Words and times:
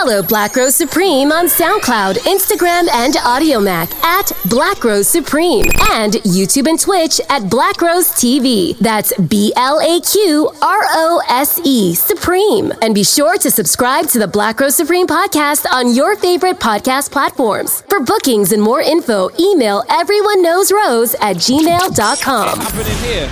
Follow 0.00 0.22
Blaq 0.22 0.56
Rose 0.56 0.74
Supreme 0.74 1.30
on 1.30 1.44
SoundCloud, 1.44 2.14
Instagram, 2.20 2.88
and 2.90 3.14
Audiomack 3.16 3.92
at 4.02 4.28
Blaq 4.48 4.82
Rose 4.82 5.06
Supreme 5.06 5.66
and 5.90 6.14
YouTube 6.24 6.66
and 6.66 6.80
Twitch 6.80 7.20
at 7.28 7.42
Blaq 7.42 7.82
Rose 7.82 8.08
TV. 8.12 8.78
That's 8.78 9.14
B 9.18 9.52
L 9.56 9.78
A 9.80 10.00
Q 10.00 10.48
R 10.62 10.80
O 10.88 11.20
S 11.28 11.60
E 11.64 11.94
Supreme. 11.94 12.72
And 12.80 12.94
be 12.94 13.04
sure 13.04 13.36
to 13.36 13.50
subscribe 13.50 14.06
to 14.06 14.18
the 14.18 14.24
Blaq 14.24 14.58
Rose 14.58 14.74
Supreme 14.74 15.06
podcast 15.06 15.66
on 15.70 15.94
your 15.94 16.16
favorite 16.16 16.58
podcast 16.60 17.10
platforms. 17.10 17.82
For 17.90 18.00
bookings 18.00 18.52
and 18.52 18.62
more 18.62 18.80
info, 18.80 19.28
email 19.38 19.84
everyone 19.90 20.42
knows 20.42 20.72
Rose 20.72 21.14
at 21.16 21.36
gmail.com. 21.36 22.58
happening 22.58 22.96
here. 23.04 23.30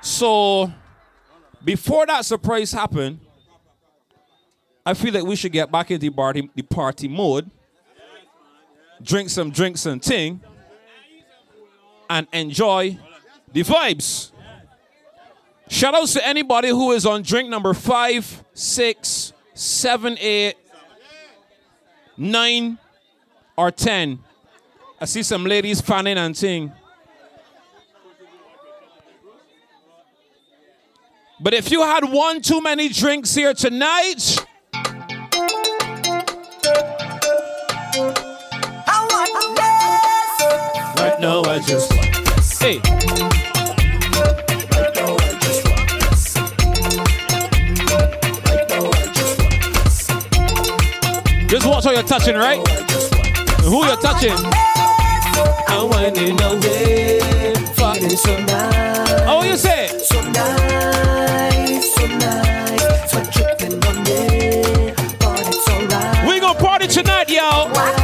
So, 0.00 0.72
before 1.64 2.06
that 2.06 2.24
surprise 2.24 2.70
happened, 2.70 3.18
I 4.88 4.94
feel 4.94 5.12
like 5.12 5.24
we 5.24 5.36
should 5.36 5.52
get 5.52 5.70
back 5.70 5.90
into 5.90 6.00
the 6.00 6.10
party, 6.10 6.48
the 6.54 6.62
party 6.62 7.08
mode, 7.08 7.50
drink 9.02 9.28
some 9.28 9.50
drinks 9.50 9.84
and 9.84 10.02
ting, 10.02 10.40
and 12.08 12.26
enjoy 12.32 12.98
the 13.52 13.62
vibes. 13.64 14.32
Shout 15.68 15.94
outs 15.94 16.14
to 16.14 16.26
anybody 16.26 16.70
who 16.70 16.92
is 16.92 17.04
on 17.04 17.20
drink 17.20 17.50
number 17.50 17.74
five, 17.74 18.42
six, 18.54 19.34
seven, 19.52 20.16
eight, 20.20 20.54
nine, 22.16 22.78
or 23.58 23.70
ten. 23.70 24.20
I 24.98 25.04
see 25.04 25.22
some 25.22 25.44
ladies 25.44 25.82
fanning 25.82 26.16
and 26.16 26.34
ting. 26.34 26.72
But 31.38 31.52
if 31.52 31.70
you 31.70 31.82
had 31.82 32.10
one 32.10 32.40
too 32.40 32.62
many 32.62 32.88
drinks 32.88 33.34
here 33.34 33.52
tonight, 33.52 34.46
right 41.18 41.22
now 41.22 41.42
I 41.50 41.58
just 41.60 41.92
hey. 42.60 42.80
Just 51.48 51.66
watch 51.66 51.84
how 51.84 51.92
you're 51.92 52.02
touching, 52.02 52.36
right? 52.36 52.58
And 52.58 53.66
who 53.66 53.86
you're 53.86 53.96
touching? 53.96 54.34
I'm 55.68 55.88
winding 55.88 56.40
away. 56.40 57.20
Oh, 59.30 59.42
you 59.44 59.56
say? 59.56 59.88
So 59.98 60.20
nice, 60.30 61.94
so 61.94 62.06
nice. 62.06 63.10
So 63.10 63.22
dripping 63.30 63.84
on 63.84 64.02
me, 64.04 64.92
but 65.18 65.46
it's 65.46 65.68
alright. 65.68 66.28
We 66.28 66.40
gonna 66.40 66.58
party 66.58 66.86
tonight, 66.86 67.28
y'all. 67.30 67.97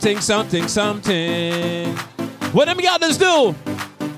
Something, 0.00 0.22
something, 0.22 0.66
something. 0.66 1.94
What 2.54 2.64
them 2.64 2.78
others 2.88 3.18
do? 3.18 3.52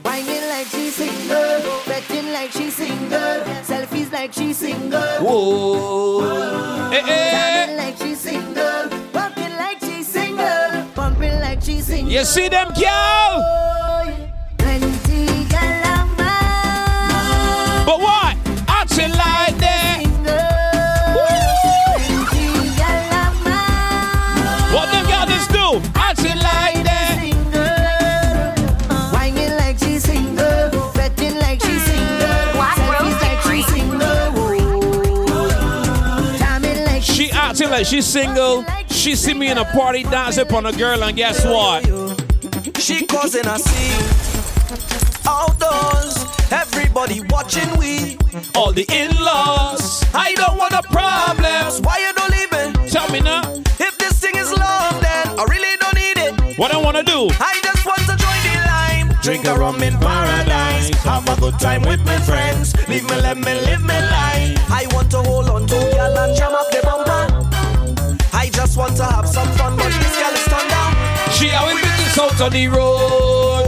Whining 0.04 0.48
like 0.48 0.68
she's 0.68 0.94
single, 0.94 1.82
betting 1.84 2.32
like 2.32 2.52
she's 2.52 2.76
single, 2.76 3.42
selfies 3.66 4.12
like 4.12 4.32
she's 4.32 4.58
single, 4.58 5.00
Whoa. 5.00 6.90
Eh, 6.92 7.00
dancing 7.00 7.74
eh. 7.74 7.76
like 7.76 7.96
she's 7.96 8.20
single, 8.20 8.90
walking 9.12 9.56
like 9.56 9.80
she's 9.80 10.06
single, 10.06 10.86
pumping 10.94 11.40
like 11.40 11.60
she's 11.60 11.86
single. 11.86 12.12
You 12.12 12.24
see 12.26 12.46
them, 12.46 12.68
girl? 12.74 13.61
Acting 37.52 37.70
like 37.70 37.84
she's 37.84 38.06
single. 38.06 38.64
She 38.88 39.14
see 39.14 39.34
me 39.34 39.50
in 39.50 39.58
a 39.58 39.64
party 39.64 40.04
dancing 40.04 40.50
on 40.54 40.64
a 40.64 40.72
girl, 40.72 41.02
and 41.02 41.14
guess 41.14 41.44
what? 41.44 41.84
She 42.78 43.04
causing 43.04 43.46
a 43.46 43.58
scene 43.58 44.06
outdoors. 45.28 46.16
Everybody 46.50 47.20
watching 47.28 47.68
we. 47.76 48.16
All 48.54 48.72
the 48.72 48.86
in-laws. 48.90 50.02
I 50.14 50.32
don't 50.34 50.56
want 50.56 50.72
a 50.72 50.82
problem. 50.84 51.84
Why 51.84 51.98
you 51.98 52.12
don't 52.14 52.30
leave? 52.30 52.90
Tell 52.90 53.10
me 53.10 53.20
now. 53.20 53.42
If 53.78 53.98
this 53.98 54.18
thing 54.18 54.34
is 54.36 54.50
love, 54.50 55.02
then 55.02 55.38
I 55.38 55.44
really 55.44 55.76
don't 55.76 55.94
need 55.94 56.18
it. 56.26 56.58
What 56.58 56.72
I 56.72 56.78
wanna 56.78 57.02
do? 57.02 57.28
I 57.38 57.60
just 57.62 57.84
want 57.84 58.00
to 58.08 58.16
join 58.16 58.40
the 58.48 58.56
line. 58.72 59.08
Drink 59.20 59.46
a 59.46 59.54
rum 59.54 59.82
in 59.82 59.98
paradise. 59.98 60.88
Have 61.04 61.28
a 61.28 61.38
good 61.38 61.58
time 61.60 61.82
with 61.82 62.00
my 62.06 62.18
friends. 62.20 62.74
Leave 62.88 63.04
me, 63.04 63.16
let 63.16 63.36
me 63.36 63.52
live 63.68 63.82
my 63.82 64.00
life. 64.00 64.58
I 64.70 64.86
want 64.92 65.10
to 65.10 65.18
hold 65.18 65.50
on 65.50 65.66
to 65.66 65.76
y'all 65.94 66.16
and 66.16 66.34
jam 66.34 66.52
up 66.52 66.70
the 66.70 66.80
bumper. 66.82 67.11
Just 68.72 68.80
want 68.80 68.96
to 68.96 69.04
have 69.04 69.28
some 69.28 69.48
fun, 69.52 69.76
but 69.76 69.84
this 69.84 70.16
girl 70.16 70.32
is 70.32 70.44
turned 70.46 70.70
down. 70.70 70.94
She 71.30 71.50
always 71.50 71.76
business 71.76 72.18
out 72.18 72.40
on 72.40 72.52
the 72.52 72.68
road. 72.68 73.66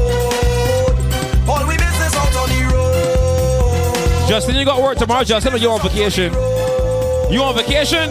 All 1.47 1.69
we 1.69 1.77
business 1.77 2.17
out 2.17 2.35
on 2.35 2.49
the 2.49 2.65
road. 2.73 4.27
Justin, 4.27 4.56
you 4.56 4.65
got 4.65 4.81
work 4.81 4.97
tomorrow. 4.97 5.23
Justin, 5.23 5.53
or 5.53 5.59
you 5.59 5.69
on 5.69 5.83
vacation? 5.83 6.33
You 7.31 7.43
on 7.43 7.55
vacation? 7.55 8.09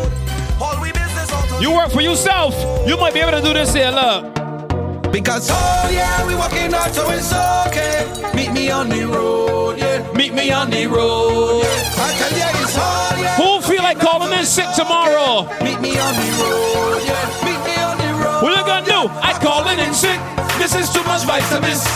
All 0.62 0.80
we 0.80 0.92
business 0.92 1.34
out 1.34 1.52
on 1.52 1.64
You 1.64 1.72
work 1.72 1.90
for 1.90 2.02
yourself. 2.02 2.54
You 2.88 2.96
might 2.96 3.16
be 3.16 3.22
able 3.22 3.32
to 3.32 3.42
do 3.42 3.54
this 3.54 3.74
here. 3.74 3.90
Look. 3.90 5.12
Because 5.12 5.50
oh 5.52 5.90
yeah, 5.92 6.28
we 6.28 6.36
walking 6.36 6.72
hard, 6.72 6.94
so 6.94 7.10
it's 7.10 7.34
okay. 7.70 8.06
Meet 8.36 8.52
me 8.52 8.70
on 8.70 8.90
the 8.90 9.08
road, 9.08 9.80
yeah. 9.80 10.12
Meet 10.14 10.36
me 10.36 10.52
on 10.52 10.70
the 10.70 10.86
road. 10.86 11.04
I 11.04 11.64
tell 11.64 11.72
you 11.72 11.80
it's 11.80 11.93
Feel 13.68 13.82
like 13.82 14.00
calling 14.00 14.38
in 14.38 14.46
sick 14.46 14.68
tomorrow? 14.76 15.48
Meet 15.64 15.80
me 15.80 15.96
on 15.98 16.14
the 16.20 16.30
road, 16.36 17.00
yeah. 17.08 17.48
Meet 17.48 17.62
me 17.64 17.76
on 17.80 17.96
the 17.98 18.12
road. 18.20 18.44
What 18.44 18.58
you 18.58 18.66
gonna 18.68 18.86
do? 18.86 19.08
I 19.24 19.32
calling 19.40 19.80
in 19.80 19.94
sick. 19.94 20.20
This 20.60 20.76
is 20.76 20.92
too 20.92 21.04
much 21.04 21.24
vitamins. 21.24 21.88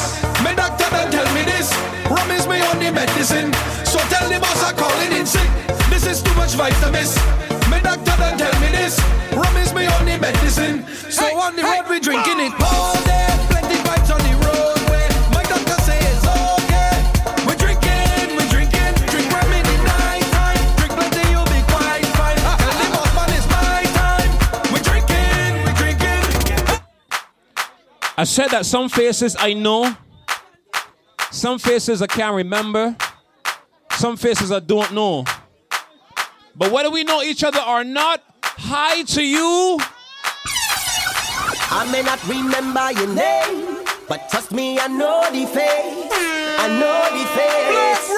My 0.44 0.56
doctor 0.56 0.88
done 0.90 1.12
tell 1.12 1.28
me 1.36 1.44
this. 1.44 1.68
Rum 2.08 2.32
is 2.32 2.48
me 2.48 2.62
only 2.72 2.90
medicine. 2.92 3.52
So 3.84 4.00
tell 4.08 4.30
the 4.30 4.40
boss 4.40 4.64
I'm 4.64 4.76
calling 4.78 5.12
in 5.12 5.26
sick. 5.26 5.50
This 5.90 6.08
is 6.08 6.24
too 6.24 6.34
much 6.36 6.54
vitamins. 6.56 7.20
My 7.68 7.80
doctor 7.84 8.16
done 8.16 8.38
tell 8.38 8.56
me 8.62 8.70
this. 8.72 8.96
Rum 9.36 9.58
is 9.58 9.74
me 9.74 9.88
only 10.00 10.18
medicine. 10.18 10.88
So 11.12 11.26
on 11.36 11.56
the 11.58 11.64
road 11.64 11.90
we 11.90 12.00
drinking 12.00 12.40
it 12.40 12.54
all 12.64 12.96
day. 13.04 13.17
I 28.20 28.24
said 28.24 28.48
that 28.48 28.66
some 28.66 28.90
faces 28.90 29.36
I 29.38 29.54
know, 29.54 29.96
some 31.30 31.60
faces 31.60 32.02
I 32.02 32.08
can't 32.08 32.36
remember, 32.36 32.96
some 33.92 34.18
faces 34.18 34.52
I 34.52 34.60
don't 34.60 34.92
know. 34.92 35.24
But 36.56 36.72
whether 36.72 36.90
we 36.90 37.04
know 37.04 37.22
each 37.22 37.44
other 37.44 37.60
or 37.60 37.84
not, 37.84 38.24
hi 38.44 39.04
to 39.04 39.22
you. 39.22 39.78
I 41.70 41.88
may 41.92 42.02
not 42.02 42.18
remember 42.28 42.92
your 42.94 43.14
name, 43.14 43.86
but 44.10 44.28
trust 44.32 44.52
me, 44.52 44.80
I 44.80 44.88
know 44.88 45.22
the 45.30 45.46
face. 45.46 46.10
I 46.58 46.68
know 46.80 46.98
the 47.14 47.26
face. 47.38 48.10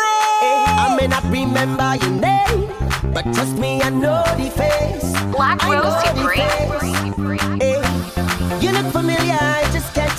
Eh, 0.41 0.65
I 0.79 0.95
may 0.95 1.07
not 1.07 1.25
remember 1.25 1.97
your 1.99 2.15
name, 2.21 3.13
but 3.13 3.23
trust 3.33 3.57
me, 3.57 3.81
I 3.81 3.89
know 3.89 4.23
the 4.37 4.49
face. 4.49 5.11
Black 5.33 5.61
I 5.61 5.67
know 5.67 5.83
Rose 5.83 6.03
the 6.03 6.15
Supreme. 6.15 6.88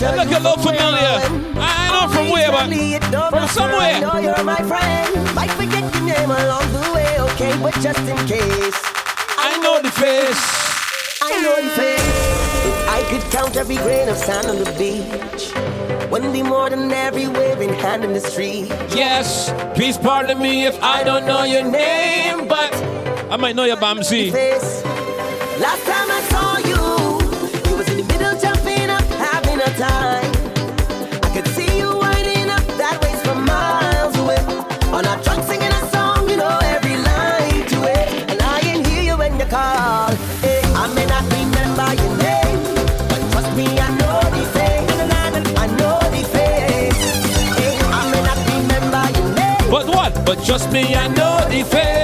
Look 0.00 0.30
a 0.30 0.40
little 0.40 0.56
familiar. 0.56 1.16
I 1.60 1.90
know 1.92 2.12
from 2.12 2.30
where, 2.30 2.50
but 2.50 2.64
Obviously, 2.64 2.94
it 2.94 3.02
don't 3.10 3.30
from 3.30 3.48
somewhere. 3.48 3.94
I 3.94 4.00
know 4.00 4.16
you're 4.18 4.44
my 4.44 4.62
friend. 4.62 5.34
Might 5.34 5.50
forget 5.52 5.82
your 5.94 6.04
name 6.04 6.30
along 6.30 6.72
the 6.72 6.92
way, 6.94 7.20
okay, 7.20 7.52
but 7.62 7.74
just 7.80 8.00
in 8.00 8.16
case. 8.26 8.80
I 9.36 9.58
know 9.62 9.80
the 9.82 9.90
face. 9.90 10.44
I 11.22 11.40
know 11.42 11.56
the 11.62 11.70
face. 11.70 12.20
If 12.70 12.88
I 12.88 13.02
could 13.10 13.22
count 13.30 13.56
every 13.56 13.76
grain 13.76 14.08
of 14.08 14.16
sand 14.16 14.46
on 14.46 14.56
the 14.58 14.70
beach, 14.78 15.52
wouldn't 16.10 16.32
be 16.32 16.42
more 16.42 16.68
than 16.70 16.90
every 16.90 17.28
waving 17.28 17.74
hand 17.74 18.04
in 18.04 18.12
the 18.12 18.20
street. 18.20 18.68
Yes, 18.94 19.52
please 19.76 19.96
pardon 19.98 20.38
me 20.38 20.66
if 20.66 20.80
I 20.82 21.04
don't 21.04 21.26
know 21.26 21.44
your 21.44 21.64
name, 21.64 22.48
but 22.48 22.74
I 23.30 23.36
might 23.36 23.54
know 23.54 23.64
your 23.64 23.76
Bamsi. 23.76 24.32
Last 24.32 25.84
time 25.84 26.10
I 26.10 26.20
I 29.78 31.30
could 31.32 31.46
see 31.48 31.78
you 31.78 31.96
winding 31.96 32.50
up 32.50 32.66
that 32.76 32.98
waist 33.02 33.24
from 33.24 33.44
miles 33.44 34.16
away. 34.18 34.38
On 34.92 35.04
trunk 35.22 35.44
singing 35.44 35.70
a 35.70 35.90
song, 35.90 36.28
you 36.28 36.36
know 36.36 36.58
every 36.74 36.96
line. 36.96 37.62
And 38.28 38.42
I 38.42 38.60
can 38.60 38.84
hear 38.84 39.02
you 39.02 39.16
when 39.16 39.38
you 39.38 39.46
call. 39.46 40.10
I 40.82 40.92
may 40.94 41.06
not 41.06 41.24
remember 41.30 41.88
your 42.02 42.16
name, 42.18 42.60
but 43.10 43.22
trust 43.30 43.56
me, 43.56 43.66
I 43.78 43.90
know 44.00 44.20
the 44.36 44.44
face. 44.56 44.90
I 45.56 45.66
know 45.78 45.98
the 46.14 46.22
face. 46.34 47.00
I 47.94 48.02
may 48.10 48.22
not 48.28 48.38
remember 48.52 49.02
your 49.18 49.28
name. 49.38 49.70
But 49.70 49.86
what? 49.86 50.12
But 50.26 50.38
me, 50.72 50.94
I 50.94 51.06
know 51.08 51.46
the 51.48 51.62
face. 51.64 51.99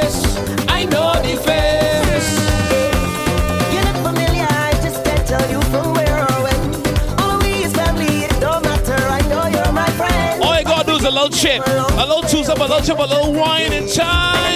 Little 11.28 11.38
chip, 11.38 11.66
a 11.66 12.06
little 12.06 12.22
two 12.22 12.50
up, 12.50 12.58
a 12.58 12.62
little 12.62 12.80
chip, 12.80 12.98
a 12.98 13.02
little 13.02 13.32
wine 13.32 13.72
and 13.72 13.88
time. 13.88 14.54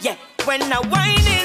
Yeah, 0.00 0.16
when 0.44 0.62
I 0.62 0.78
whining, 0.88 1.18
it's 1.26 1.37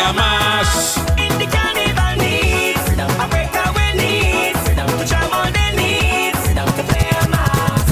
a 0.00 0.12
mass. 0.14 0.96
in 1.18 1.38
the 1.38 1.46
carnival 1.46 2.16
needs. 2.16 2.80
I 2.98 3.26
break 3.28 3.54
our 3.54 3.94
knees, 3.94 4.56
to 4.64 5.04
jam 5.04 5.32
on 5.32 5.52
their 5.52 5.72
knees, 5.76 6.40
to 6.56 6.82
play 6.88 7.10
a 7.10 7.28
mass. 7.28 7.86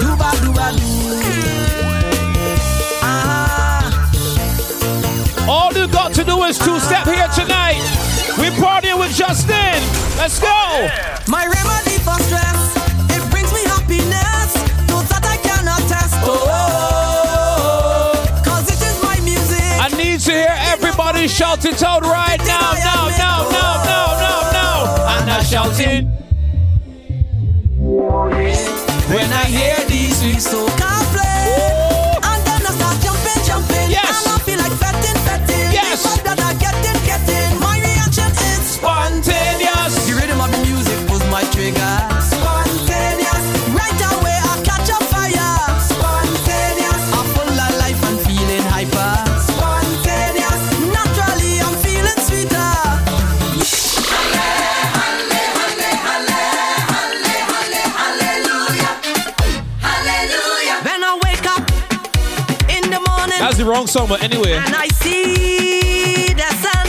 Duba, 0.00 0.30
duba, 0.42 0.66
doo. 0.76 0.90
All 5.48 5.72
you 5.72 5.86
got 5.88 6.12
to 6.14 6.24
do 6.24 6.42
is 6.44 6.58
two 6.58 6.78
step 6.80 7.06
here 7.06 7.28
tonight. 7.34 7.82
We're 8.38 8.50
partying 8.52 8.98
with 8.98 9.14
Justin. 9.14 9.80
Let's 10.16 10.38
go. 10.40 10.88
My 11.28 11.44
remedy 11.46 11.91
everybody 20.72 21.28
shout 21.28 21.64
it 21.66 21.82
out 21.82 22.02
right 22.02 22.38
now, 22.46 22.72
now, 22.72 23.08
now, 23.18 23.50
now, 23.50 23.82
now, 23.84 24.08
now, 24.24 24.50
now. 24.52 25.04
I'm 25.06 25.26
not 25.26 25.44
shouting. 25.44 26.08
When 29.12 29.32
I 29.32 29.44
hear 29.44 29.76
these 29.86 30.22
things, 30.22 30.46
so 30.48 30.71
song, 63.92 64.08
but 64.08 64.22
anyway. 64.22 64.52
and 64.52 64.74
I 64.74 64.88
see 64.88 66.32
the 66.32 66.48
sun, 66.64 66.86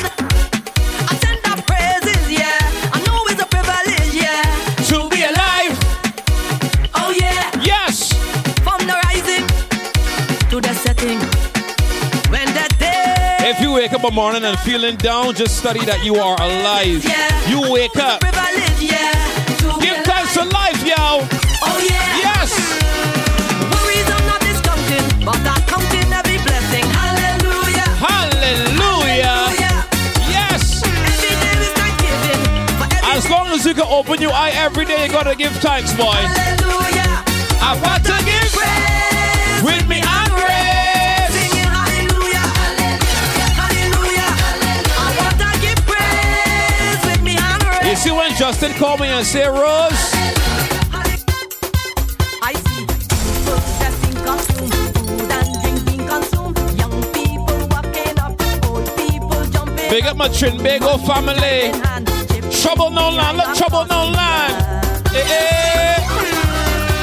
I 1.12 1.15
send 1.24 1.41
up 1.51 1.60
praises, 1.67 2.31
yeah. 2.31 2.93
I 2.95 3.00
know 3.05 3.19
it's 3.27 3.41
a 3.41 3.45
privilege, 3.45 4.13
yeah. 4.15 4.43
To 4.89 5.10
be 5.10 5.22
alive, 5.24 5.75
Oh 6.95 7.12
yeah, 7.19 7.51
yes. 7.62 8.13
from 8.63 8.79
the 8.88 8.95
rising 9.03 9.45
to 10.50 10.62
the 10.62 10.74
setting. 10.75 11.19
When 12.31 12.48
that 12.55 12.74
day, 12.79 13.50
If 13.51 13.60
you 13.60 13.74
wake 13.74 13.91
up 13.93 14.03
a 14.05 14.12
morning 14.12 14.43
and 14.45 14.57
feeling 14.60 14.95
down, 14.95 15.36
just 15.36 15.57
study 15.57 15.83
that 15.86 16.03
you 16.05 16.15
are 16.15 16.38
alive. 16.41 17.03
yeah. 17.03 17.50
You 17.50 17.69
wake 17.72 17.98
up. 17.98 18.24
yeah. 18.79 19.12
To 19.60 19.67
Give 19.81 19.98
thanks 20.05 20.33
to 20.36 20.43
life, 20.45 20.81
yo. 20.86 20.95
Oh 21.67 21.88
yeah. 21.89 22.02
Open 34.03 34.22
your 34.22 34.31
eye 34.33 34.51
every 34.53 34.86
day, 34.86 35.05
you 35.05 35.12
gotta 35.12 35.36
give 35.36 35.51
thanks, 35.53 35.93
boy. 35.95 36.12
Hallelujah. 36.12 37.24
I've 37.63 37.81
got 37.81 38.03
to 38.03 38.17
give 38.25 38.51
Praise. 38.51 39.63
with 39.63 39.88
me 39.88 40.01
and 40.03 40.31
grace. 40.36 41.31
Singing 41.31 41.72
hallelujah. 41.72 42.48
Hallelujah. 43.55 44.31
I 45.00 45.07
want 45.19 45.38
to 45.39 45.51
give 45.63 45.79
praise 45.88 47.00
with 47.07 47.24
me 47.24 47.38
and 47.39 47.63
praise. 47.63 47.89
You 47.89 47.95
see 47.95 48.12
when 48.12 48.33
Justin 48.36 48.74
called 48.74 49.00
me 49.00 49.07
and 49.07 49.25
say, 49.25 49.48
Rose, 49.48 50.03
I 52.41 52.53
see 52.53 52.83
people 52.83 53.60
dressing 53.79 54.17
costume, 54.25 54.69
food 54.91 55.31
and 55.31 55.48
drink 55.63 55.79
being 55.88 56.07
young 56.77 56.98
people 57.13 57.55
walking 57.72 58.19
up, 58.19 58.36
old 58.67 58.86
people 58.98 59.43
jumping. 59.51 59.89
big 59.89 60.05
up 60.05 60.17
my 60.17 60.27
Trinbago 60.27 61.00
family. 61.07 61.92
In 62.65 62.75
hand, 62.75 62.75
chip 62.75 62.75
Trouble 62.75 62.89
no 62.89 63.10
land, 63.10 63.38
look, 63.38 63.55
trouble 63.55 63.86
no 63.86 64.10
land. 64.10 64.53
Eh, 65.13 65.20
eh. 65.20 65.96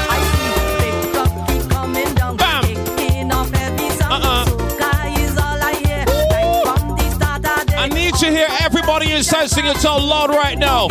I 0.09 0.17
see 0.31 0.49
big 0.79 1.13
truck 1.13 1.47
keep 1.47 1.69
coming 1.69 2.13
down, 2.15 2.37
Bam. 2.37 2.63
kicking 2.63 3.31
off 3.31 3.49
heavy 3.51 3.89
sound. 3.89 4.23
Uh-uh. 4.23 4.45
Soca 4.45 5.19
is 5.19 5.37
all 5.37 5.61
I 5.61 5.73
hear, 5.75 6.05
right 6.05 6.63
from 6.63 6.97
the 6.97 7.09
start 7.11 7.45
of 7.45 7.67
the 7.67 7.75
I 7.77 7.87
need 7.87 8.13
to 8.15 8.25
hear 8.29 8.47
everybody 8.61 9.11
inside 9.11 9.49
sing 9.49 9.65
it 9.65 9.77
so 9.77 9.97
loud 9.97 10.29
right 10.29 10.57
now. 10.57 10.87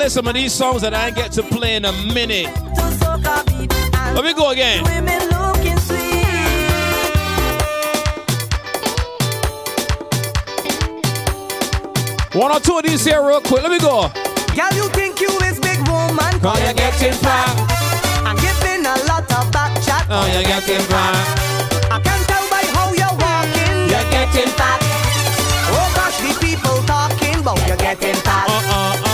Play 0.00 0.08
some 0.08 0.26
of 0.26 0.32
these 0.32 0.54
songs 0.54 0.80
that 0.80 0.94
I 0.94 1.08
ain't 1.08 1.16
get 1.16 1.30
to 1.32 1.42
play 1.42 1.76
in 1.76 1.84
a 1.84 1.92
minute. 1.92 2.46
To 2.46 2.86
soca 3.04 3.44
beat 3.44 3.68
and 3.68 4.16
Let 4.16 4.24
me 4.24 4.32
go 4.32 4.48
again. 4.48 4.82
women 4.82 5.20
looking 5.28 5.76
sweet. 5.76 6.24
One 12.32 12.50
or 12.50 12.60
two 12.60 12.78
of 12.78 12.84
these 12.84 13.04
here 13.04 13.20
real 13.20 13.42
quick. 13.42 13.60
Let 13.60 13.72
me 13.72 13.78
go. 13.78 14.08
Girl, 14.56 14.72
you 14.72 14.88
think 14.96 15.20
you 15.20 15.28
is 15.44 15.60
big 15.60 15.76
woman? 15.84 16.32
Oh, 16.48 16.56
you're 16.64 16.72
getting 16.72 17.12
fat. 17.20 17.52
I'm 18.24 18.40
giving 18.40 18.80
a 18.88 18.96
lot 19.04 19.28
of 19.28 19.52
back 19.52 19.76
chat. 19.84 20.08
Oh, 20.08 20.24
you're 20.32 20.48
getting 20.48 20.80
fat. 20.88 21.12
I 21.92 22.00
can 22.00 22.20
tell 22.24 22.48
by 22.48 22.64
how 22.72 22.88
you're 22.96 23.16
walking. 23.20 23.92
You're 23.92 24.08
getting 24.08 24.48
fat. 24.56 24.80
Oh 25.76 25.92
gosh, 25.92 26.16
the 26.24 26.32
people 26.40 26.80
talking 26.88 27.36
about 27.44 27.60
you're 27.68 27.76
getting 27.76 28.16
fat. 28.24 28.48
Uh, 28.48 29.09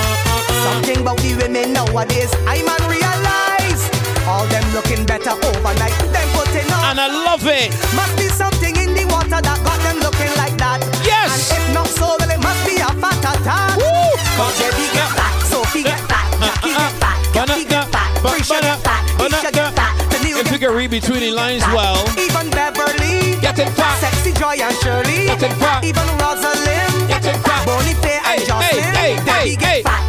uh, 0.88 0.92
uh, 0.92 1.02
uh, 1.02 1.02
Something 1.02 1.02
about 1.02 1.18
the 1.18 1.34
women 1.34 1.72
nowadays. 1.72 2.30
I 2.46 2.62
man 2.62 2.78
realize 2.86 3.82
all 4.26 4.46
them 4.46 4.62
looking 4.74 5.04
better 5.04 5.34
overnight. 5.34 5.94
Them 6.14 6.28
putting 6.34 6.70
uh. 6.70 6.76
on. 6.78 6.84
And 6.94 7.00
I 7.00 7.08
love 7.10 7.42
it. 7.46 7.74
Must 7.94 8.14
be 8.16 8.28
something 8.30 8.76
in 8.76 8.94
the 8.94 9.04
water 9.10 9.42
that 9.42 9.58
got 9.66 9.78
them 9.82 9.98
looking 9.98 10.30
like 10.38 10.54
that. 10.62 10.78
Yes. 11.02 11.50
And 11.50 11.58
if 11.58 11.74
not 11.74 11.88
so, 11.90 12.14
well 12.18 12.30
it 12.30 12.38
must 12.38 12.62
be 12.66 12.78
a 12.78 12.90
fat 13.02 13.18
attack. 13.18 13.76
Woo. 13.78 14.14
Cause 14.38 14.54
Debbie 14.60 14.86
get 14.92 15.10
fat, 15.16 15.34
Sophie 15.48 15.82
get 15.82 16.00
fat, 16.06 16.26
Jackie 16.38 16.76
get 16.76 16.92
fat, 17.00 17.16
Kathy 17.32 17.64
get 17.64 17.88
fat, 17.88 18.10
Trisha 18.20 18.60
get 18.60 18.78
fat, 18.84 19.02
Tisha 19.16 19.50
get 19.50 19.72
fat, 19.74 19.92
If 20.12 20.52
you 20.52 20.58
can 20.58 20.74
read 20.76 20.90
between 20.90 21.20
the 21.20 21.30
lines 21.32 21.64
well. 21.72 22.04
Even 22.20 22.50
Beverly 22.52 23.40
Getting 23.40 23.72
fat. 23.72 23.96
Sexy 23.98 24.32
Joy 24.36 24.60
and 24.60 24.76
Shirley 24.84 25.32
Getting 25.32 25.56
fat. 25.56 25.82
Even 25.82 26.04
Rosalind 26.20 27.08
Getting 27.08 27.40
fat. 27.40 27.64
Boniface 27.64 28.20
Hey, 28.22 28.36
and 28.36 28.46
Jocelyn 28.46 28.94
hey, 28.94 29.14
hey, 29.16 29.24
Daddy 29.24 29.50
hey, 29.50 29.56
get 29.56 29.68
hey. 29.68 29.82
fat, 29.82 30.04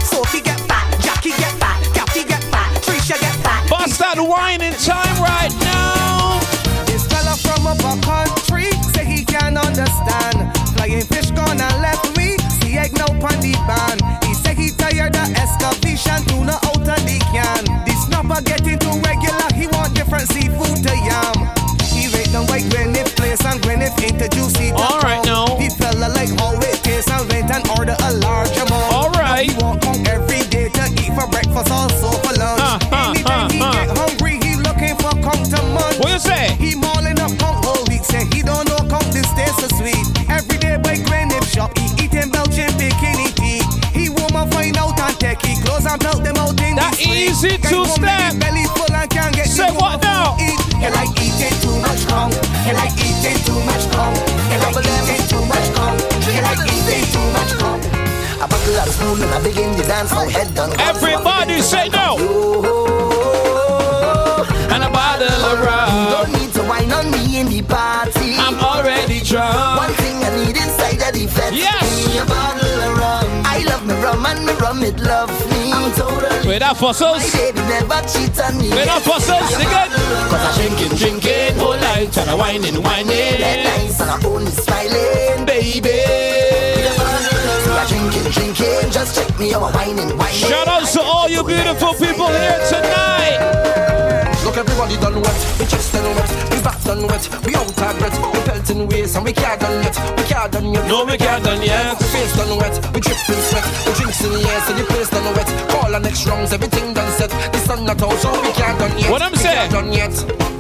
That 4.18 4.26
wine 4.26 4.66
in 4.66 4.74
time 4.82 5.14
right 5.22 5.54
now. 5.62 6.42
This 6.90 7.06
fella 7.06 7.38
from 7.38 7.70
up 7.70 7.78
a 7.86 7.94
country 8.02 8.66
say 8.90 9.06
he 9.06 9.22
can 9.22 9.62
understand. 9.62 10.50
Flying 10.74 11.06
fish 11.06 11.30
gone 11.38 11.62
and 11.62 11.78
left 11.86 12.18
me. 12.18 12.34
See 12.58 12.82
egg 12.82 12.98
on 12.98 13.22
the 13.46 13.54
ban. 13.70 14.02
He 14.26 14.34
say 14.34 14.58
he 14.58 14.74
tired 14.74 15.14
of 15.14 15.30
excavation, 15.38 16.18
tuna 16.34 16.58
out 16.66 16.82
of 16.82 17.02
the 17.06 17.22
can. 17.30 17.62
This 17.86 18.10
snapper 18.10 18.42
getting 18.42 18.82
too 18.82 18.98
regular. 19.06 19.54
He 19.54 19.70
want 19.70 19.94
different 19.94 20.26
seafood 20.34 20.82
to 20.82 20.94
yam. 20.98 21.38
He 21.94 22.10
rate 22.10 22.34
them 22.34 22.50
like 22.50 22.66
Gwyneth 22.74 23.14
place 23.14 23.46
and 23.46 23.62
Gwyneth 23.62 24.02
introduce 24.02 24.58
it. 24.58 24.74
All 24.74 24.98
right 25.06 25.22
easy 47.18 47.58
to 47.58 47.86
step. 47.86 48.38
belly 48.40 48.66
full 48.78 48.94
and 48.94 49.10
can't 49.10 49.34
get 49.36 49.48
Say 49.48 49.70
what 49.74 50.02
now? 50.04 50.38
to 50.38 50.44
Eat. 50.44 50.62
He 50.78 50.88
like 50.94 51.14
eating 51.18 51.58
too 51.64 51.76
much 51.82 52.06
like 52.78 52.94
eating 53.02 53.40
too 53.48 53.60
much 53.66 53.86
like 54.62 54.78
eating 54.86 55.24
too 55.32 55.44
much 55.50 55.68
like 56.46 56.62
eating 56.70 57.06
too 57.14 57.26
much 57.34 57.52
cum. 57.58 57.80
A 58.44 58.46
buckle 58.48 58.78
spoon 58.94 59.22
and 59.24 59.34
I 59.34 59.44
begin 59.44 59.72
the 59.78 59.84
dance. 59.84 60.12
My 60.12 60.26
head 60.30 60.54
done. 60.54 60.72
Everybody 60.80 61.62
say 61.62 61.90
no. 61.90 62.18
And 64.74 64.84
a 64.84 64.90
bottle 64.90 65.44
of 65.50 65.60
rum. 65.66 66.12
don't 66.14 66.32
need 66.38 66.52
to 66.54 66.62
wine 66.70 66.92
on 66.92 67.10
me 67.10 67.40
in 67.40 67.48
the 67.48 67.62
party. 67.64 68.36
I'm 68.38 68.60
already 68.60 69.20
drunk. 69.22 69.58
One 69.82 69.94
thing 70.02 70.16
I 70.24 70.30
need 70.38 70.56
inside 70.56 71.02
of 71.02 71.14
the. 71.14 71.26
Yes. 71.54 71.82
Give 71.82 72.14
me 72.14 72.20
a 72.20 72.26
bottle 72.26 72.82
of 72.88 72.98
rum. 73.02 73.28
I 73.46 73.64
love 73.66 73.86
me 73.88 73.94
rum 74.04 74.26
and 74.26 74.46
me 74.46 74.54
rum 74.54 74.84
it 74.84 75.00
love 75.00 75.32
me. 75.50 75.57
I'm 75.78 75.92
totally. 75.94 76.48
Wait 76.48 76.60
that 76.60 76.74
My 76.74 76.80
fossils. 76.82 77.32
baby 77.34 77.62
never 77.70 78.02
cheat 78.10 78.34
on 78.42 78.58
me. 78.58 78.70
Wait 78.74 78.86
that 78.90 79.02
fossils. 79.06 79.46
Sing 79.54 79.62
it. 79.62 79.92
Cause 80.32 80.44
I 80.44 80.52
Drinking, 80.58 80.98
drinking, 80.98 81.56
whole 81.62 81.78
night, 81.78 82.18
and 82.18 82.30
a 82.30 82.36
whining, 82.36 82.82
whining. 82.82 83.40
nice 83.40 84.02
and 84.02 84.10
I 84.10 84.18
only 84.26 84.52
smiling. 84.52 85.46
Baby. 85.46 86.02
I 87.78 87.86
drinking, 87.88 88.32
drinking. 88.32 88.92
Just 88.92 89.16
check 89.16 89.40
me, 89.40 89.54
I'm 89.54 89.62
whining, 89.62 90.18
whining. 90.18 90.34
Shout 90.34 90.68
out 90.68 90.88
to 90.88 91.02
all 91.02 91.30
you 91.30 91.44
beautiful 91.44 91.94
people 91.94 92.28
here 92.28 92.60
tonight. 92.70 93.97
Look, 94.58 94.70
everybody 94.70 94.98
done 94.98 95.22
wet. 95.22 95.38
We 95.60 95.66
chest 95.68 95.94
done 95.94 96.16
wet. 96.16 96.32
We 96.50 96.60
back 96.64 96.82
done 96.82 97.06
wet. 97.06 97.30
We 97.46 97.54
out 97.54 97.70
of 97.70 97.76
breath. 97.78 98.18
We 98.34 98.40
pelting 98.42 98.88
waist 98.88 99.16
and 99.16 99.24
we 99.24 99.32
can't 99.32 99.62
done 99.62 99.84
yet. 99.84 99.96
We 100.18 100.24
can't 100.24 100.52
done 100.52 100.74
yet. 100.74 100.88
No, 100.88 101.06
we 101.06 101.16
can't 101.16 101.44
done 101.44 101.62
yet. 101.62 102.00
We 102.00 102.06
face 102.08 102.36
done 102.36 102.58
wet. 102.58 102.74
We 102.92 103.00
dripping 103.00 103.38
sweat. 103.38 103.66
We 103.86 103.94
drinks 103.94 104.24
in 104.26 104.34
the 104.34 104.42
air, 104.50 104.62
so 104.66 104.74
the 104.74 104.84
place 104.86 105.10
done 105.12 105.30
wet. 105.36 105.70
Call 105.70 105.94
our 105.94 106.00
next 106.02 106.26
rounds, 106.26 106.54
everything 106.54 106.92
done 106.92 107.12
set. 107.12 107.30
The 107.30 107.60
sun 107.70 107.86
not 107.86 108.02
out, 108.02 108.18
so 108.18 108.32
we 108.42 108.52
can't 108.54 108.80
done 108.80 108.98
yet. 108.98 109.12
What 109.12 109.22
I'm 109.22 109.36
saying? 109.36 109.70
Done 109.70 109.94
yet. 109.94 110.16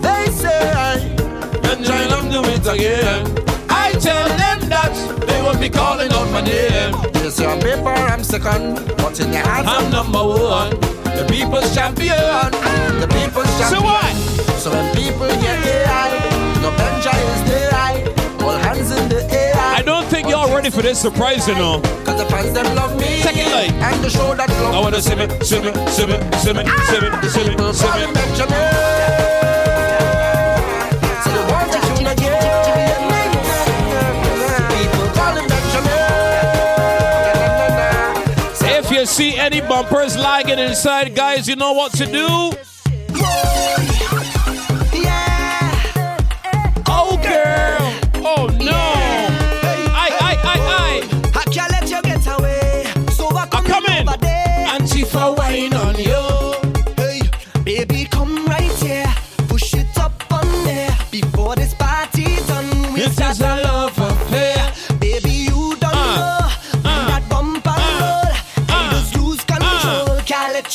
They 0.06 0.30
say, 0.30 1.18
And 1.66 1.84
try 1.84 2.06
them 2.06 2.30
do 2.30 2.44
it 2.54 2.68
again. 2.70 3.26
I 3.68 3.94
tell 3.94 4.28
them 4.30 4.70
that 4.70 4.94
they 5.26 5.42
won't 5.42 5.60
be 5.60 5.70
calling 5.70 6.12
out 6.12 6.30
my 6.30 6.42
name. 6.42 6.94
Yes, 7.16 7.42
on 7.42 7.60
paper 7.62 7.90
I'm 7.90 8.24
second, 8.24 8.76
but 8.98 9.20
in 9.20 9.34
your 9.34 9.42
hands 9.42 9.68
I'm 9.68 9.90
number 9.90 10.24
one, 10.24 10.78
the 11.18 11.26
people's 11.26 11.74
champion. 11.74 12.16
the 13.02 13.08
people's 13.10 13.50
champion. 13.58 13.74
So 13.74 13.82
what? 13.82 14.14
So 14.62 14.72
when 14.72 14.86
people 14.96 15.28
hear 15.42 15.58
AI, 15.58 16.10
no 16.62 16.70
Benja 16.78 17.14
is 17.34 17.42
the 17.50 17.60
eye. 17.74 18.06
All 18.46 18.58
hands 18.58 18.92
in 18.92 19.10
the 19.10 19.22
air. 19.34 19.54
I 19.58 19.82
don't 19.82 20.06
think 20.06 20.30
y'all 20.30 20.54
ready 20.54 20.70
for 20.70 20.84
this 20.84 21.02
surprise, 21.02 21.48
you 21.48 21.56
know. 21.56 21.82
Cause 22.06 22.18
the 22.22 22.26
fans 22.30 22.54
them 22.54 22.76
love 22.76 22.96
me. 23.00 23.22
Take 23.24 23.38
it 23.38 23.52
light. 23.52 23.74
And 23.74 24.04
the 24.04 24.10
show 24.10 24.36
that 24.36 24.50
love 24.62 24.76
I 24.76 24.80
wanna 24.80 25.02
sim 25.02 25.20
it, 25.20 25.32
sim 25.44 25.66
it, 25.66 25.76
sim 25.90 26.12
it, 26.12 26.36
sim 26.36 26.58
it, 26.58 26.68
see 39.18 39.36
any 39.36 39.62
bumpers 39.62 40.16
lagging 40.16 40.60
inside, 40.60 41.16
guys, 41.16 41.48
you 41.48 41.56
know 41.56 41.74
what 41.74 41.92
to 41.92 42.06
do. 42.06 42.28
Oh, 46.88 47.20
girl. 47.24 48.24
Oh, 48.24 48.46
no. 48.62 48.97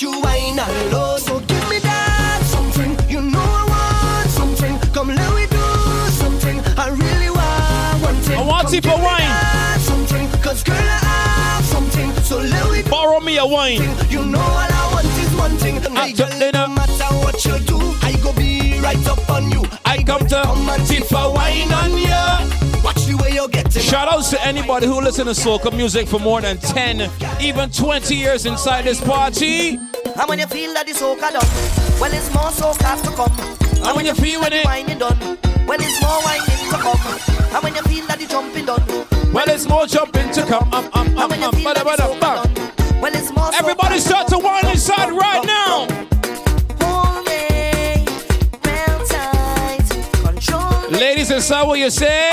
You 0.03 0.11
whine 0.21 0.59
alone. 0.59 1.21
So 1.21 1.39
give 1.39 1.71
me 1.71 1.79
that 1.79 2.41
something. 2.47 2.91
You 3.09 3.21
know 3.21 3.39
I 3.39 3.65
want 3.71 4.31
something. 4.31 4.77
Come 4.93 5.15
let 5.15 5.33
me 5.33 5.47
do 5.47 5.63
something. 6.11 6.59
I 6.77 6.89
really 6.91 7.31
want 7.31 8.03
one 8.03 8.17
thing. 8.27 8.37
I 8.37 8.43
want 8.43 8.75
it 8.75 8.83
for 8.83 8.99
wine. 8.99 9.79
Something. 9.79 10.27
Cause 10.43 10.65
girl, 10.65 10.75
I 10.75 10.99
have 11.55 11.65
something. 11.65 12.11
So 12.25 12.39
let 12.39 12.73
me 12.73 12.83
Borrow 12.91 13.21
me 13.21 13.39
a 13.39 13.47
wine. 13.47 13.79
you 14.11 14.25
know 14.27 14.41
all 14.41 14.73
I 14.75 14.91
want 14.93 15.07
is 15.07 15.33
one 15.37 15.57
thing. 15.59 15.79
Ah, 15.97 16.07
hey, 16.07 16.15
girl, 16.15 16.51
no 16.53 16.67
matter 16.75 17.15
what 17.23 17.45
you 17.45 17.57
do, 17.61 17.79
I 18.03 18.19
go 18.25 18.33
be 18.33 18.81
right 18.81 19.07
up 19.07 19.31
on 19.31 19.53
you. 19.53 19.63
I 19.85 20.03
come 20.03 20.27
to 20.27 20.43
Come 20.43 20.69
and 20.69 20.85
tip 20.85 21.13
a 21.13 21.31
wine 21.31 21.73
on 21.73 21.97
ya. 21.97 22.22
Shout 23.93 24.09
outs 24.09 24.31
to 24.31 24.43
anybody 24.43 24.87
who 24.87 25.03
listen 25.03 25.27
to 25.27 25.33
soca 25.33 25.71
music 25.71 26.09
for 26.09 26.19
more 26.19 26.41
than 26.41 26.57
10, 26.57 27.11
even 27.43 27.69
20 27.71 28.17
years 28.17 28.47
inside 28.47 28.87
this 28.87 28.99
party. 29.03 29.75
And 29.75 30.29
when 30.29 30.39
you 30.39 30.47
feel 30.47 30.73
that 30.73 30.87
the 30.87 30.95
soca 30.95 31.31
done, 31.31 32.01
well, 32.01 32.11
it's 32.11 32.33
more 32.33 32.49
soca 32.49 33.03
to 33.03 33.11
come. 33.11 33.87
And 33.87 33.95
when 33.95 34.07
you 34.07 34.15
feel 34.15 34.41
when 34.41 34.55
it, 34.55 34.65
Whining 34.65 34.97
done, 34.97 35.19
well, 35.67 35.79
it's 35.79 36.01
more 36.01 36.23
whining 36.23 36.71
to 36.71 36.79
come. 36.81 37.55
And 37.55 37.63
when 37.63 37.75
you 37.75 37.83
feel 37.83 38.07
that 38.07 38.19
the 38.19 38.27
jumping 38.27 38.65
done, 38.65 38.83
well, 39.31 39.51
it's 39.51 39.69
more 39.69 39.87
jumping 39.87 40.31
to 40.33 40.43
come. 40.47 40.73
Um, 40.73 40.89
um, 40.95 41.09
and 41.09 41.33
um, 41.35 41.43
um, 41.43 41.55
feel 41.55 41.75
bada, 41.75 41.85
bada, 41.85 42.19
done, 42.19 43.03
well, 43.03 43.13
it's 43.15 43.31
more 43.31 43.51
Everybody 43.53 43.99
start 43.99 44.27
to 44.29 44.39
whine 44.39 44.69
inside 44.69 45.13
right 45.13 45.45
now. 45.45 45.87
Hold 46.81 47.27
me 47.27 48.07
real 48.65 49.05
tight, 49.05 49.85
control 50.25 50.91
Ladies, 50.99 51.29
that 51.29 51.67
what 51.67 51.79
you 51.79 51.91
say? 51.91 52.31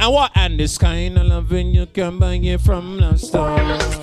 And 0.00 0.14
what? 0.14 0.32
And 0.34 0.58
this 0.58 0.78
kind 0.78 1.18
of 1.18 1.26
loving 1.26 1.74
you 1.74 1.84
can 1.84 2.18
buy 2.18 2.36
it 2.36 2.62
from 2.62 2.96
the 2.96 3.18
start. 3.18 3.99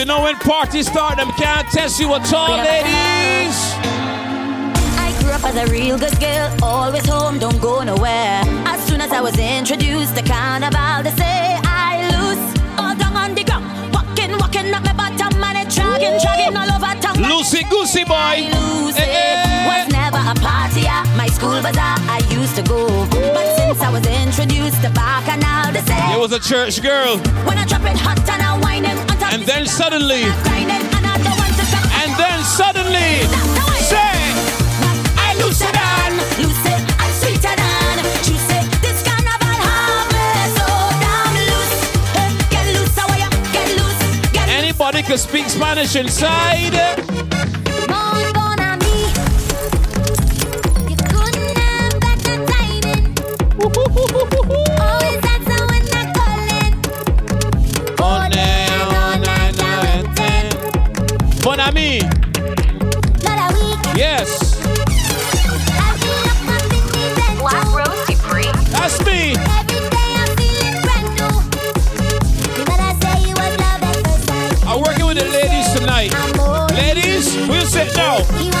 You 0.00 0.06
know 0.06 0.22
when 0.22 0.34
parties 0.36 0.86
start, 0.90 1.18
them 1.18 1.30
can't 1.32 1.68
test 1.68 2.00
you 2.00 2.08
at 2.14 2.32
all, 2.32 2.56
ladies. 2.56 3.56
I 4.96 5.14
grew 5.20 5.30
up 5.32 5.44
as 5.44 5.56
a 5.56 5.66
real 5.70 5.98
good 5.98 6.18
girl, 6.18 6.48
always 6.62 7.04
home, 7.06 7.38
don't 7.38 7.60
go 7.60 7.82
nowhere. 7.82 8.40
As 8.64 8.82
soon 8.86 9.02
as 9.02 9.12
I 9.12 9.20
was 9.20 9.36
introduced 9.38 10.16
to 10.16 10.22
carnival, 10.22 11.02
they 11.04 11.10
say 11.20 11.58
I 11.64 12.08
lose 12.16 12.40
all 12.80 12.96
down 12.96 13.14
on 13.14 13.34
the 13.34 13.44
ground. 13.44 13.66
Walking, 13.92 14.32
walking 14.38 14.72
up 14.72 14.84
my 14.84 14.94
bottom, 14.94 15.36
and 15.44 15.58
it 15.60 15.68
dragging, 15.74 16.16
dragging 16.24 16.56
all 16.56 16.70
over 16.72 16.94
town. 17.04 17.20
Lucy 17.20 17.62
goosey 17.68 18.04
boy. 18.04 18.48
Lose 18.56 18.96
Eh, 18.96 19.04
it. 19.04 19.36
eh. 19.36 19.68
Was 19.68 19.92
never 19.92 20.16
a 20.16 20.34
party 20.40 20.86
at 20.88 21.04
my 21.14 21.26
school 21.28 21.60
bazaar. 21.60 21.96
I 22.08 22.24
used 22.30 22.56
to 22.56 22.62
go, 22.62 22.86
but 23.36 23.46
since 23.58 23.80
I 23.82 23.90
was 23.92 24.00
introduced 24.06 24.19
It 24.82 26.18
was 26.18 26.32
a 26.32 26.40
church 26.40 26.82
girl. 26.82 27.18
when 27.44 27.58
I 27.58 27.64
drop 27.66 27.82
it 27.82 27.96
hot 27.96 28.18
and 28.18 28.42
I 28.42 28.56
on 28.98 29.06
top, 29.18 29.32
And 29.32 29.42
then 29.42 29.66
suddenly, 29.66 30.22
and 30.24 31.06
I 31.06 31.16
don't 31.20 31.36
want 31.36 31.54
to 31.54 31.64
and 32.00 32.10
then 32.16 32.42
suddenly, 32.44 33.28
say, 33.92 34.12
I 35.20 35.36
lose 35.38 35.60
it 35.60 35.76
on. 35.76 36.16
Loose 36.40 36.64
it, 36.64 36.80
I'm 36.96 37.12
sweeter 37.20 37.54
than 37.60 38.00
juice 38.24 38.50
it. 38.56 38.64
This 38.80 39.04
carnival 39.04 39.52
so 40.56 40.66
damn 41.04 41.36
loose. 41.50 41.76
Get 42.48 42.66
loose, 42.74 42.96
how 42.96 43.08
are 43.08 43.20
loose, 43.76 44.00
get 44.32 44.32
loose. 44.32 44.48
Anybody 44.48 45.02
can 45.02 45.18
speak 45.18 45.48
Spanish 45.48 45.94
inside. 45.94 47.39
Week. 61.74 62.02
yes, 63.94 64.58
that's 68.72 69.04
me. 69.06 69.34
I'm 74.66 74.80
working 74.82 75.06
with 75.06 75.18
the 75.18 75.28
ladies 75.30 75.72
tonight. 75.72 76.12
Ladies, 76.72 77.36
we'll 77.48 77.64
sit. 77.66 77.96
I 77.96 78.24
side, 78.24 78.60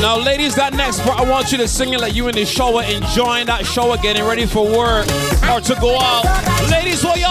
Now, 0.00 0.18
ladies, 0.18 0.54
that 0.56 0.74
next 0.74 1.00
part, 1.02 1.18
I 1.18 1.24
want 1.28 1.52
you 1.52 1.58
to 1.58 1.68
sing 1.68 1.94
it 1.94 2.00
like 2.00 2.14
you 2.14 2.28
in 2.28 2.34
the 2.34 2.44
shower, 2.44 2.82
enjoying 2.82 3.46
that 3.46 3.64
shower, 3.64 3.96
getting 3.96 4.24
ready 4.24 4.46
for 4.46 4.66
work 4.66 5.06
or 5.48 5.60
to 5.60 5.74
go 5.80 5.98
out. 5.98 6.24
Ladies, 6.70 7.04
what 7.04 7.21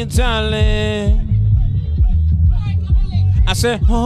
Hold 0.00 0.08
me, 0.08 0.16
darling. 0.16 1.20
I 3.46 3.52
said, 3.52 3.82
hold, 3.82 3.98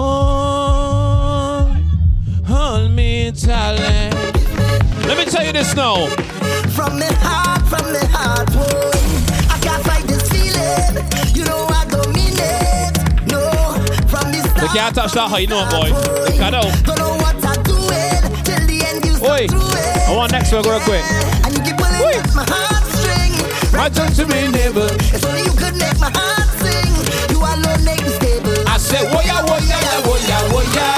hold 2.44 2.90
me, 2.90 3.30
darling. 3.30 4.10
Let 5.06 5.18
me 5.18 5.24
tell 5.26 5.46
you 5.46 5.52
this 5.52 5.72
now. 5.76 6.08
From 6.74 6.98
the 6.98 7.14
heart, 7.20 7.60
from 7.68 7.92
the 7.92 8.04
heart, 8.10 8.52
boy. 8.52 8.90
I 9.48 9.58
can't 9.60 9.84
fight 9.84 10.04
this 10.08 10.28
feeling. 10.30 11.06
You 11.32 11.44
know 11.44 11.64
I 11.68 11.86
don't 11.88 12.12
mean 12.12 12.34
it. 12.34 12.98
No, 13.30 13.52
from 14.08 14.32
the 14.32 14.40
start. 14.42 14.60
They 14.62 14.66
can't 14.76 14.94
touch 14.96 15.12
that 15.12 15.40
you 15.40 15.46
know 15.46 15.62
it, 15.62 15.70
boy. 15.70 15.92
They 16.28 16.36
can't 16.36 16.56
out. 16.56 16.72
Don't 16.84 16.98
know 16.98 17.14
what 17.22 17.36
I'm 17.44 17.62
doing. 17.62 18.20
Till 18.42 18.66
the 18.66 18.82
end, 18.84 19.04
you 19.04 19.14
Oi, 19.22 19.46
through 19.46 19.78
it. 19.78 20.08
I 20.08 20.16
want 20.16 20.32
next 20.32 20.50
one 20.50 20.64
real 20.64 20.80
quick. 20.80 21.04
And 21.44 21.54
you 21.54 21.62
keep 21.62 21.76
pulling 21.76 22.34
my 22.34 22.44
heartstring. 22.44 22.73
My 23.76 23.88
tongue 23.88 24.12
to 24.14 24.26
me 24.26 24.48
neighbor. 24.48 24.86
It's 25.12 25.24
only 25.24 25.42
you 25.42 25.50
could 25.52 25.76
make 25.76 25.98
my 26.00 26.10
heart 26.14 26.48
sing. 26.62 26.94
You 27.30 27.38
alone 27.38 27.84
make 27.84 28.02
me 28.02 28.08
stable. 28.08 28.54
I 28.68 28.78
said, 28.78 29.10
woya, 29.12 29.42
woya, 29.48 29.78
woya, 30.06 30.38
woya. 30.54 30.88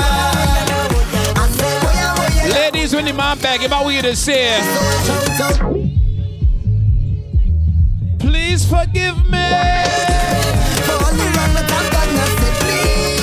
I 1.35 1.45
yeah, 1.57 2.15
oh 2.17 2.29
yeah. 2.47 2.53
Ladies, 2.55 2.95
when 2.95 3.05
the 3.07 3.13
man 3.13 3.39
back, 3.39 3.63
if 3.63 3.73
I 3.73 3.83
were 3.85 3.93
you 3.93 4.03
to 4.03 4.15
say, 4.15 4.61
please 8.19 8.65
forgive 8.69 9.17
me. 9.25 9.47
For 10.85 10.93
all 10.93 11.15
the 11.17 11.27
wrong 11.35 11.53
that 11.57 11.71
I've 11.73 11.91
done, 11.91 12.13
I 12.13 12.29
say, 12.37 12.53
please, 12.61 13.16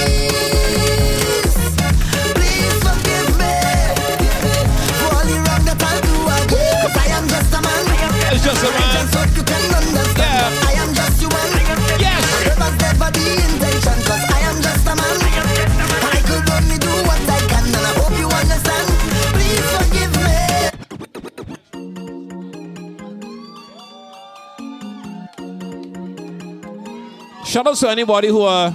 Shout 27.53 27.67
out 27.67 27.75
to 27.75 27.89
anybody 27.91 28.29
who 28.29 28.41
uh, 28.41 28.71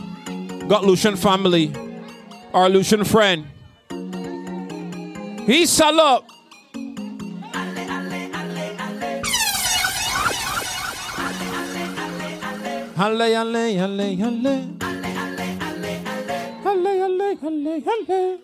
got 0.68 0.84
Lucian 0.84 1.16
family 1.16 1.74
or 2.52 2.68
Lucian 2.68 3.02
friend. 3.02 3.44
He's 5.46 5.68
salop. 5.68 6.37
Halle, 12.98 13.32
halle, 13.32 13.78
halle, 13.78 14.16
halle. 14.16 14.54
Halle, 16.64 16.92
halle, 16.98 17.36
halle, 17.40 17.80
halle. 17.86 18.38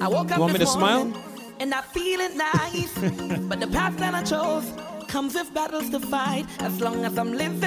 I 0.00 0.08
woke 0.08 0.30
up 0.30 0.36
You 0.36 0.40
want 0.42 0.52
me 0.52 0.58
to 0.60 0.66
smile? 0.66 1.12
And 1.58 1.74
I 1.74 1.80
feel 1.80 2.20
it 2.20 2.36
nice, 2.36 2.94
but 3.48 3.58
the 3.58 3.66
path 3.66 3.96
that 3.96 4.14
I 4.14 4.22
chose 4.22 4.64
comes 5.08 5.34
with 5.34 5.52
battles 5.52 5.90
to 5.90 5.98
fight. 5.98 6.46
As 6.60 6.80
long 6.80 7.04
as 7.04 7.18
I'm 7.18 7.32
living, 7.32 7.60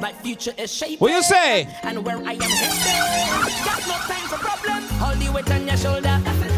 my 0.00 0.12
future 0.22 0.54
is 0.56 0.72
shaping. 0.72 0.98
What 0.98 1.10
you 1.10 1.22
say? 1.24 1.66
And 1.82 2.04
where 2.06 2.18
I 2.18 2.34
am 2.34 2.40
headed, 2.42 3.64
got 3.64 3.80
no 3.88 3.96
time 4.06 4.28
for 4.28 4.38
problems. 4.38 4.88
Hold 5.02 5.18
the 5.18 5.32
weight 5.32 5.50
on 5.50 5.66
your 5.66 5.76
shoulder. 5.76 6.51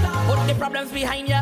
Put 0.45 0.53
the 0.53 0.59
problems 0.61 0.93
behind 0.93 1.27
you. 1.27 1.41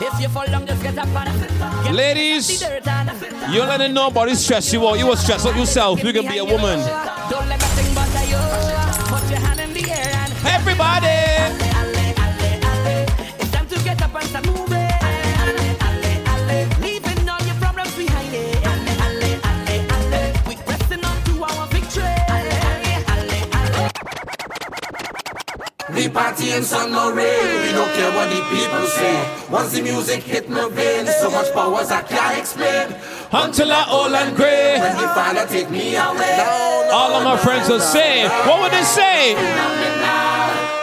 If 0.00 0.20
you 0.20 0.28
fall 0.28 0.46
down, 0.46 0.64
just 0.64 0.80
get 0.80 0.96
up 0.96 1.08
and 1.08 1.84
get 1.84 1.92
Ladies, 1.92 2.62
and 2.62 3.52
you 3.52 3.58
don't 3.58 3.78
let 3.80 3.90
nobody 3.90 4.36
stress 4.36 4.72
you 4.72 4.86
out. 4.86 4.96
You 4.96 5.08
will 5.08 5.16
stress 5.16 5.44
out 5.44 5.56
yourself. 5.56 6.04
You 6.04 6.12
can 6.12 6.28
be 6.28 6.38
a 6.38 6.44
woman. 6.44 6.78
Don't 7.28 7.48
party 26.18 26.50
in 26.50 26.64
sun 26.64 26.90
or 26.94 27.14
rain, 27.14 27.46
we 27.62 27.70
don't 27.78 27.92
care 27.94 28.10
what 28.18 28.28
the 28.34 28.42
people 28.50 28.84
say. 28.98 29.16
Once 29.50 29.70
the 29.72 29.82
music 29.82 30.20
hit 30.22 30.50
my 30.50 30.68
veins, 30.70 31.14
so 31.20 31.30
much 31.30 31.52
powers 31.54 31.90
I 31.92 32.02
can't 32.02 32.36
explain. 32.36 32.86
Until 33.30 33.70
I 33.70 33.86
old 33.88 34.12
and 34.12 34.34
gray. 34.34 34.80
When 34.80 34.96
the 34.96 35.08
father 35.18 35.46
take 35.46 35.70
me 35.70 35.94
away. 35.94 36.38
All 36.90 37.12
of 37.18 37.22
my 37.22 37.36
friends 37.36 37.68
will 37.68 37.78
say, 37.78 38.26
what 38.46 38.60
would 38.60 38.72
they 38.72 38.82
say? 38.82 39.36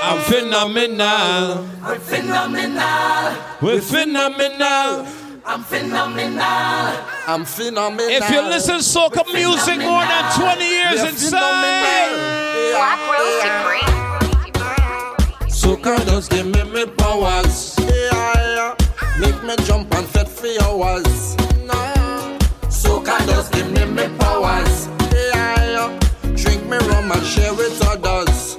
I'm 0.07 0.19
phenomenal. 0.31 1.67
I'm 1.83 1.99
phenomenal. 1.99 3.25
We're 3.61 3.81
phenomenal. 3.81 5.07
I'm 5.47 5.63
phenomenal. 5.63 6.85
I'm 7.27 7.43
phenomenal. 7.43 8.09
If 8.09 8.29
you 8.29 8.41
listen 8.41 8.77
to 8.77 8.83
soca 8.83 9.23
music 9.33 9.79
more 9.79 10.05
than 10.13 10.23
20 10.39 10.65
years 10.77 11.01
We're 11.01 11.09
inside. 11.09 12.09
Blaq 12.71 12.99
Rose 13.11 13.41
Supreme. 13.43 13.94
Soca 15.65 15.97
does 16.05 16.29
give 16.29 16.45
me 16.45 16.63
me 16.65 16.85
powers. 16.85 17.75
Yeah, 17.79 18.75
make 19.19 19.41
me 19.43 19.55
jump 19.65 19.91
and 19.95 20.05
fit 20.07 20.27
for 20.27 20.45
hours. 20.63 21.35
No. 21.65 21.73
Soca 22.69 23.17
does 23.25 23.49
give 23.49 23.71
me 23.71 23.83
me 23.85 24.07
powers. 24.19 24.87
Yeah, 25.11 25.97
drink 26.35 26.61
me 26.69 26.77
rum 26.77 27.11
and 27.11 27.25
share 27.25 27.51
with 27.55 27.81
others. 27.87 28.57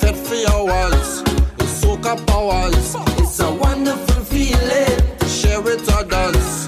Fit 0.00 0.16
for 0.16 0.40
hours. 0.50 1.22
It's 1.60 1.84
soca 1.84 2.16
powers. 2.26 2.96
It's 3.20 3.38
a 3.38 3.52
wonderful 3.54 4.24
feeling 4.24 4.98
to 5.20 5.28
share 5.28 5.60
with 5.60 5.88
others. 5.94 6.66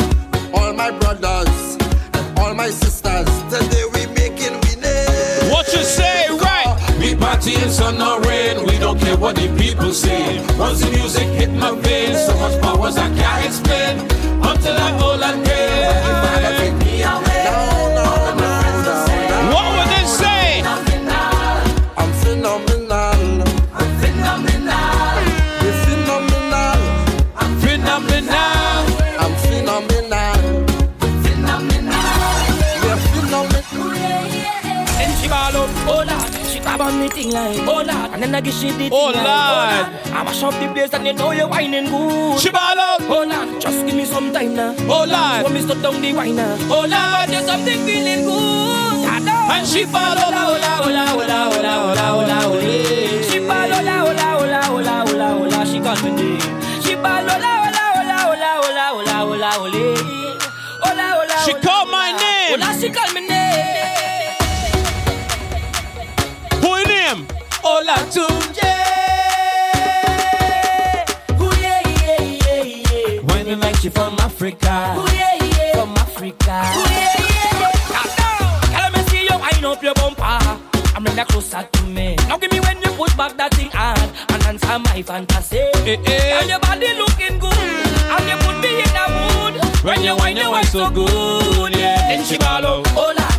All 0.54 0.72
my 0.74 0.92
brothers 0.92 1.76
and 2.14 2.38
all 2.38 2.54
my 2.54 2.70
sisters. 2.70 3.26
Today 3.50 3.84
we 3.94 4.06
making 4.14 4.54
winning. 4.62 5.50
What 5.50 5.66
you 5.74 5.82
say, 5.82 6.28
right? 6.38 6.78
We 7.00 7.16
party 7.16 7.54
in 7.56 7.68
sun 7.68 8.00
or 8.00 8.20
rain, 8.20 8.41
we 9.16 9.22
what 9.22 9.36
the 9.36 9.48
people 9.56 9.92
say. 9.92 10.38
Once 10.58 10.80
the 10.80 10.90
music 10.90 11.28
hit 11.38 11.50
my 11.50 11.74
veins, 11.80 12.26
so 12.26 12.34
much 12.36 12.60
powers 12.62 12.96
I 12.96 13.08
can't 13.14 13.46
explain. 13.46 13.98
Until 14.42 14.76
I'm 14.76 15.02
old 15.02 15.22
and 15.22 15.51
on 36.92 37.00
me 37.00 37.08
thing 37.08 37.30
like, 37.30 37.58
oh 37.66 37.82
lord. 37.82 37.88
And 38.12 38.22
then 38.22 38.34
I 38.34 38.40
give 38.40 38.54
she 38.54 38.70
the 38.70 38.88
Oh, 38.92 39.06
like, 39.06 39.16
Lord. 39.16 40.12
I 40.12 40.22
mash 40.24 40.42
up 40.42 40.52
the 40.60 40.68
place 40.72 40.92
and 40.94 41.06
you 41.06 41.12
know 41.12 41.30
you're 41.32 41.48
whining 41.48 41.86
good. 41.86 42.38
She 42.40 42.50
ball. 42.50 42.60
Oh 42.76 43.24
lord, 43.28 43.60
just 43.60 43.84
give 43.86 43.94
me 43.94 44.04
some 44.04 44.32
time 44.32 44.54
now. 44.54 44.74
Oh, 44.88 45.04
Lord. 45.04 45.42
Want 45.42 45.54
me 45.54 45.60
stop 45.62 45.80
down 45.82 46.00
the 46.00 46.12
wine 46.12 46.36
now. 46.36 46.56
Oh 46.70 46.84
lord, 46.86 47.28
there's 47.30 47.46
something 47.46 47.78
feeling 47.86 48.24
good. 48.24 49.08
And 49.52 49.66
she 49.66 49.84
ball 49.84 50.18
up. 50.18 50.32
Ola, 50.32 50.84
ola, 50.84 51.04
ola, 51.16 51.38
ola, 51.52 51.72
ola, 51.88 52.06
ola, 52.18 52.36
ola. 52.48 52.62
She 53.30 53.38
ball 53.40 53.72
ola, 53.72 53.96
ola, 54.08 54.26
ola, 54.42 54.60
ola, 54.70 54.94
ola, 55.08 55.26
ola. 55.40 55.66
She 55.66 55.80
call 55.80 55.96
me 56.02 56.10
name. 56.10 56.40
She 56.82 56.94
ball 56.94 57.24
ola, 57.24 57.52
ola, 57.66 57.84
ola, 58.00 58.18
ola, 58.32 58.50
ola, 58.66 58.84
ola, 58.92 59.16
ola, 59.24 59.50
ola. 59.58 59.82
Ola, 60.88 61.06
ola, 61.20 61.36
She 61.44 61.52
ola, 61.52 61.62
call 61.62 61.82
ola. 61.86 61.90
my 61.92 62.12
name. 62.12 62.54
Ola, 62.54 62.68
she 62.80 62.90
call 62.90 63.12
me 63.14 63.20
name. 63.28 64.01
Him? 67.62 68.10
Tunje. 68.10 68.72
Ooh, 71.40 71.52
yeah, 71.60 71.80
yeah, 72.04 72.22
yeah, 72.22 72.62
yeah. 72.62 73.20
When 73.22 73.46
you 73.46 73.56
like 73.56 73.76
she 73.76 73.88
from 73.88 74.14
Africa. 74.18 74.96
Ooh, 74.98 75.06
yeah, 75.14 75.34
yeah. 75.40 75.72
From 75.74 75.94
Africa. 75.96 76.56
Ooh, 76.76 76.86
yeah, 76.90 77.14
yeah. 77.30 78.72
Tell 78.72 78.90
me 78.92 79.02
see 79.08 79.22
you 79.24 79.38
wind 79.38 79.64
up 79.64 79.82
your 79.82 79.94
bumper. 79.94 80.58
I'm 80.94 81.04
that 81.04 81.28
closer 81.28 81.66
to 81.72 81.82
me. 81.84 82.16
Now 82.28 82.36
give 82.38 82.52
me 82.52 82.60
when 82.60 82.80
you 82.82 82.90
push 82.92 83.14
back 83.14 83.36
that 83.36 83.54
thing 83.54 83.70
hard 83.70 83.98
and 83.98 84.42
answer 84.44 84.78
my 84.78 85.02
fantasy. 85.02 85.58
Eh, 85.58 85.96
eh. 86.06 86.38
And 86.40 86.48
your 86.48 86.60
body 86.60 86.92
looking 86.94 87.38
good. 87.38 87.52
And 87.54 88.28
you 88.28 88.36
put 88.44 88.60
me 88.60 88.82
in 88.82 88.96
a 89.02 89.04
mood. 89.18 89.84
When 89.84 90.02
you 90.02 90.16
wine, 90.16 90.36
you 90.36 90.50
wine 90.50 90.64
so 90.64 90.90
good, 90.90 91.74
yeah. 91.76 92.08
Then 92.08 92.24
she 92.24 92.38
ball 92.38 92.66
out. 92.66 93.31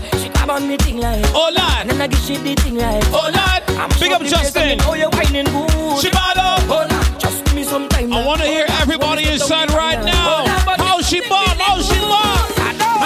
On 0.53 0.67
me 0.67 0.77
thing 0.77 0.97
like. 0.99 1.23
Oh, 1.33 1.47
And 1.47 1.55
Lord. 1.57 1.89
then 1.89 2.01
I 2.01 2.07
give 2.07 2.19
she 2.19 2.37
the 2.37 2.53
thing 2.55 2.75
like. 2.75 3.03
Oh, 3.07 3.29
Lord. 3.33 3.63
Oh, 3.69 3.97
Big 3.99 4.11
up 4.11 4.21
Justin. 4.21 4.79
Oh, 4.81 4.93
you're 4.93 5.09
whining 5.09 5.45
good. 5.45 5.99
She 6.01 6.09
ball. 6.11 6.33
Oh 6.35 6.87
Lord, 6.89 7.19
just 7.19 7.43
give 7.45 7.55
me 7.55 7.63
some 7.63 7.89
time. 7.89 8.13
I 8.13 8.25
want 8.25 8.41
to 8.41 8.47
hear 8.47 8.65
everybody 8.81 9.27
inside 9.27 9.71
right 9.71 10.03
now. 10.03 10.45
How 10.77 11.01
she 11.01 11.21
ball, 11.27 11.45
how 11.59 11.81
she 11.81 11.99
ball. 11.99 12.37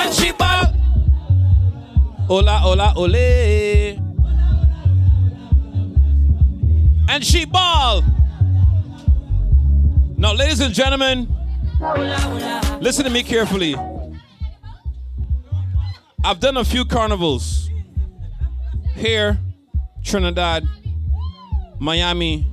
And 0.02 0.14
she 0.14 0.32
ball. 0.32 0.74
Ola, 2.30 2.62
ola, 2.66 2.94
ole. 2.96 3.98
And 7.10 7.24
she 7.26 7.46
ball. 7.46 8.04
Now, 10.18 10.34
ladies 10.34 10.60
and 10.60 10.74
gentlemen, 10.74 11.28
listen 12.82 13.06
to 13.06 13.10
me 13.10 13.24
carefully. 13.24 13.76
I've 16.24 16.40
done 16.40 16.58
a 16.58 16.66
few 16.66 16.84
carnivals 16.84 17.70
here, 18.96 19.38
Trinidad, 20.04 20.68
Miami, 21.80 22.48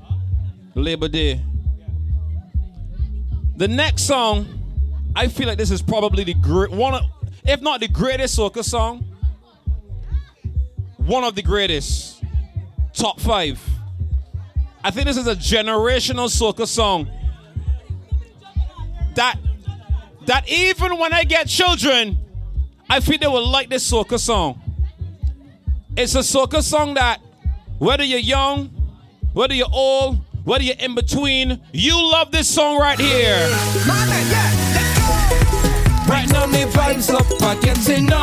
Labor 0.75 1.09
Day. 1.09 1.41
The 3.57 3.67
next 3.67 4.03
song, 4.03 4.47
I 5.17 5.29
feel 5.29 5.49
like 5.49 5.59
this 5.59 5.71
is 5.71 5.81
probably 5.81 6.25
the 6.25 6.35
great 6.35 6.71
one, 6.71 6.95
of, 6.95 7.03
if 7.45 7.63
not 7.63 7.81
the 7.81 7.89
greatest 7.89 8.39
soca 8.39 8.63
song, 8.63 9.05
one 10.99 11.25
of 11.25 11.35
the 11.35 11.43
greatest, 11.43 12.23
top 12.93 13.19
five. 13.19 13.61
I 14.83 14.91
think 14.91 15.07
this 15.07 15.17
is 15.17 15.27
a 15.27 15.35
generational 15.35 16.29
soca 16.29 16.67
song. 16.67 17.11
That 19.15 19.39
that 20.27 20.49
even 20.49 20.99
when 20.99 21.13
I 21.13 21.25
get 21.25 21.47
children, 21.49 22.19
I 22.89 23.01
feel 23.01 23.19
they 23.19 23.27
will 23.27 23.49
like 23.49 23.71
this 23.71 23.91
soca 23.91 24.19
song. 24.19 24.61
It's 25.97 26.15
a 26.15 26.19
soca 26.19 26.63
song 26.63 26.95
that 26.95 27.21
whether 27.79 28.05
you're 28.05 28.19
young, 28.19 28.67
whether 29.33 29.55
you're 29.55 29.67
old, 29.73 30.19
whether 30.45 30.63
you're 30.63 30.77
in 30.79 30.95
between, 30.95 31.61
you 31.73 31.95
love 32.13 32.31
this 32.31 32.49
song 32.49 32.79
right 32.79 32.99
here. 32.99 33.49
Right 36.09 36.29
now, 36.31 36.47
me 36.47 36.65
vibes 36.65 37.13
up, 37.13 37.27
I 37.43 37.55
getting 37.61 38.13
on. 38.13 38.14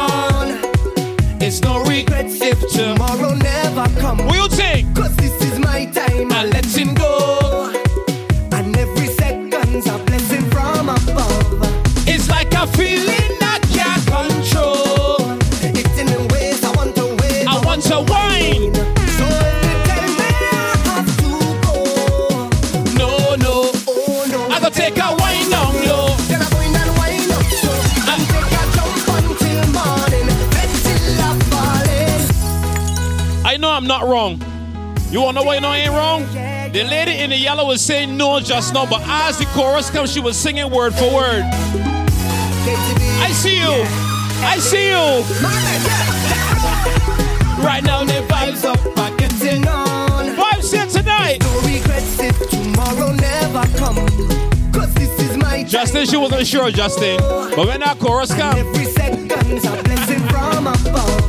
The 36.81 36.87
lady 36.87 37.19
in 37.19 37.29
the 37.29 37.37
yellow 37.37 37.67
was 37.67 37.79
saying 37.79 38.17
no 38.17 38.39
just 38.39 38.73
now, 38.73 38.87
but 38.87 39.03
as 39.05 39.37
the 39.37 39.45
chorus 39.53 39.91
comes, 39.91 40.11
she 40.11 40.19
was 40.19 40.35
singing 40.35 40.67
word 40.71 40.95
for 40.95 41.13
word. 41.13 41.43
I 43.21 43.29
see 43.33 43.59
you. 43.59 43.85
I 44.41 44.57
see 44.57 44.87
you. 44.87 45.21
Right 47.63 47.83
now, 47.83 48.03
the 48.03 48.25
vibes 48.27 48.65
up, 48.65 48.79
I 48.97 49.15
getting 49.15 49.67
on. 49.67 50.35
Vibes 50.35 50.73
here 50.73 50.87
tonight. 50.87 51.41
No 51.41 51.59
regrets 51.59 52.19
if 52.19 52.49
tomorrow 52.49 53.13
never 53.13 53.77
come. 53.77 53.97
Cause 54.71 54.91
this 54.95 55.19
is 55.19 55.37
my 55.37 55.63
Justin, 55.63 56.07
she 56.07 56.17
wasn't 56.17 56.47
sure, 56.47 56.71
Justin. 56.71 57.19
But 57.19 57.67
when 57.67 57.81
that 57.81 57.99
chorus 57.99 58.33
comes. 58.33 58.57
Every 58.57 58.85
second's 58.85 59.65
a 59.65 59.83
blessing 59.83 60.19
from 60.29 60.65
above. 60.65 61.20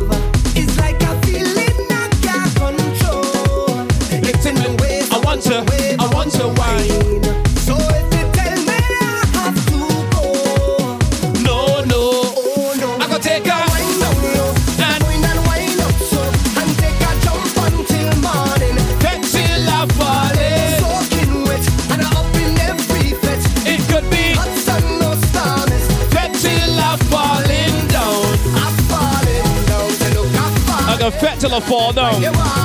to, 5.43 5.65
I 5.99 6.07
want 6.15 6.31
to 6.33 6.47
wine. 6.47 7.23
So 7.67 7.75
if 7.75 8.07
you 8.15 8.25
tell 8.33 8.59
me 8.69 8.79
I 9.01 9.27
have 9.35 9.59
to 9.71 9.79
go, 10.15 10.25
no, 11.43 11.83
no, 11.85 12.01
oh, 12.37 12.75
no. 12.79 12.89
I 13.01 13.09
gotta 13.09 13.23
take 13.23 13.47
a 13.47 13.57
wine 13.71 14.03
up, 14.07 14.17
no. 14.37 14.47
and 14.87 15.03
wine 15.03 15.25
and 15.25 15.41
wine 15.47 15.81
up, 15.83 15.95
so 16.11 16.21
and 16.61 16.71
take 16.79 17.01
a 17.03 17.13
jump 17.25 17.57
until 17.67 18.11
morning, 18.23 18.77
until 19.03 19.63
I 19.67 19.87
fall 19.99 20.39
in. 20.39 20.79
Soaking 20.79 21.45
wet, 21.45 21.65
and 21.91 22.03
I'm 22.03 22.17
up 22.17 22.35
in 22.37 22.53
every 22.71 23.13
fet. 23.23 23.43
It 23.67 23.81
could 23.91 24.07
be 24.11 24.35
hot 24.39 24.53
sun, 24.63 24.83
no 25.03 25.11
storms, 25.27 25.85
until 26.23 26.73
I 26.79 26.97
falling 27.11 27.79
down. 27.91 28.27
I'm 28.63 28.75
falling 28.87 29.51
down, 29.67 29.91
so 29.91 30.07
look, 30.17 30.31
I'm 30.39 30.55
falling. 30.67 30.89
I 30.89 30.97
can 30.99 31.13
fet 31.21 31.41
till 31.41 31.55
I 31.55 31.61
fall 31.61 31.93
down. 31.93 32.62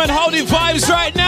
and 0.00 0.10
how 0.10 0.30
the 0.30 0.38
vibes 0.38 0.88
right 0.88 1.14
now. 1.14 1.19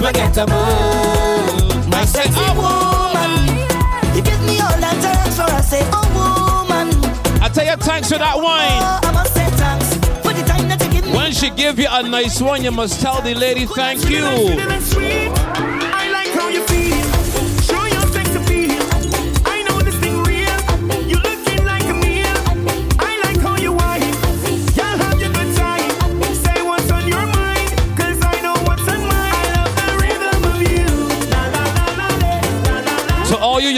unforgettable. 0.00 1.90
My 1.90 2.04
sexy 2.04 2.32
oh, 2.36 3.12
woman. 3.12 4.16
You 4.16 4.22
give 4.22 4.40
me 4.44 4.58
all 4.60 4.76
that 4.80 4.96
thanks 5.00 5.36
for 5.36 5.42
I 5.42 5.60
say, 5.60 5.80
oh 5.92 6.06
woman. 6.16 7.42
I 7.42 7.48
tell 7.48 7.64
you 7.66 7.76
thanks 7.76 8.10
for 8.10 8.18
that 8.18 8.36
wine. 8.36 8.80
Oh, 8.80 9.00
I 9.02 9.12
must 9.12 9.34
say 9.34 9.46
thanks 9.50 9.94
for 10.24 10.32
the 10.32 10.42
time 10.46 10.68
that 10.68 10.82
you 10.84 10.90
give 10.92 11.06
me. 11.06 11.12
When 11.12 11.32
she 11.32 11.50
give 11.50 11.78
you 11.78 11.86
a 11.90 12.02
nice 12.02 12.40
one, 12.40 12.64
you 12.64 12.70
must 12.70 13.00
tell 13.00 13.20
the 13.20 13.34
lady 13.34 13.66
thank 13.66 14.08
you. 14.08 15.49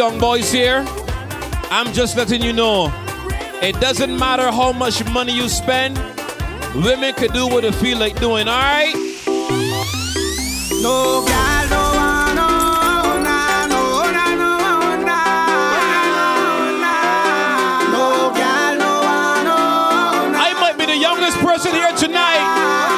young 0.03 0.19
boys 0.19 0.51
here, 0.51 0.85
I'm 1.71 1.93
just 1.93 2.17
letting 2.17 2.43
you 2.43 2.53
know 2.53 2.93
it 3.63 3.79
doesn't 3.81 4.19
matter 4.19 4.51
how 4.51 4.73
much 4.73 5.05
money 5.13 5.33
you 5.33 5.49
spend, 5.49 5.97
women 6.75 7.15
can 7.15 7.31
do 7.31 7.47
what 7.47 7.63
they 7.63 7.71
feel 7.71 7.99
like 7.99 8.19
doing, 8.19 8.49
all 8.49 8.59
right? 8.59 8.95
No, 10.83 11.25
God, 11.25 11.71
no. 11.71 11.93
person 21.45 21.73
here 21.73 21.93
tonight 21.97 22.92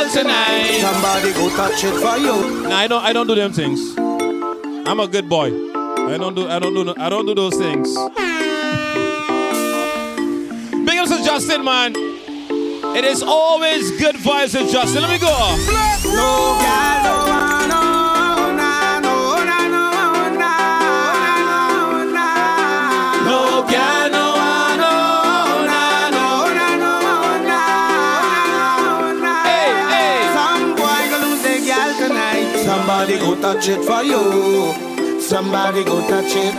girl 0.00 0.10
tonight. 0.12 0.78
Somebody 0.80 1.32
go 1.32 1.48
touch 1.50 1.84
it 1.84 1.94
for 1.94 2.16
you. 2.18 2.68
Nah, 2.68 2.76
I 2.76 2.86
don't. 2.86 3.04
I 3.04 3.12
don't 3.12 3.26
do 3.26 3.34
them 3.34 3.52
things. 3.52 3.80
I'm 3.98 5.00
a 5.00 5.08
good 5.08 5.28
boy. 5.28 5.48
I 5.48 6.16
don't 6.18 6.34
do. 6.34 6.48
I 6.48 6.58
don't 6.58 6.74
do. 6.74 6.94
I 6.96 7.08
don't 7.08 7.26
do 7.26 7.34
those 7.34 7.56
things. 7.56 7.88
Big 10.86 10.98
ups 10.98 11.10
to 11.10 11.24
Justin, 11.24 11.64
man. 11.64 11.92
It 12.96 13.04
is 13.04 13.22
always 13.22 13.90
good 13.98 14.16
vibes 14.16 14.58
with 14.58 14.72
Justin. 14.72 15.02
Let 15.02 15.10
me 15.10 15.18
go. 15.18 15.34
Black 15.68 16.04
no 16.04 16.58
guy. 16.60 16.89
touch 33.52 33.68
it 33.68 33.84
for 33.84 34.02
you. 34.04 35.20
Somebody 35.20 35.82
go 35.82 36.00
touch 36.08 36.36
it. 36.36 36.54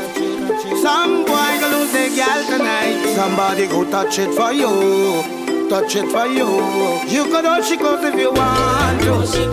Some 0.84 1.24
boy 1.24 1.52
go 1.62 1.70
lose 1.72 1.94
their 1.94 2.10
gal 2.10 2.44
tonight. 2.46 3.14
Somebody 3.16 3.68
go 3.68 3.90
touch 3.90 4.20
it 4.20 4.34
for 4.34 4.52
you. 4.52 5.24
Touch 5.70 5.96
it 5.96 6.12
for 6.12 6.28
you. 6.28 6.50
You 7.08 7.24
could 7.32 7.46
all 7.46 7.62
she 7.62 7.78
goes 7.78 8.04
if 8.04 8.16
you 8.16 8.34
want 8.34 9.00
to. 9.04 9.26
She 9.26 9.46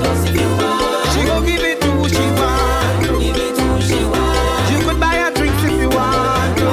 go 1.26 1.40
give 1.46 1.62
it 1.62 1.80
to 1.80 1.90
who 1.92 2.08
she 2.08 2.26
want. 2.40 3.02
You 4.72 4.78
could 4.84 4.98
buy 4.98 5.14
her 5.14 5.32
drinks 5.32 5.62
if 5.62 5.80
you 5.80 5.90
want 5.90 6.58
to. 6.58 6.66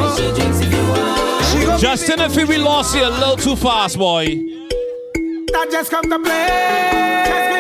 She 1.52 1.66
go. 1.66 1.78
Justin, 1.78 2.22
if 2.22 2.36
we 2.50 2.58
lost 2.58 2.96
you 2.96 3.06
a 3.06 3.10
little 3.10 3.36
too 3.36 3.56
fast, 3.56 4.00
boy. 4.00 4.26
I 5.58 5.68
just 5.72 5.92
come 5.92 6.10
to 6.10 6.20
play. 6.20 7.55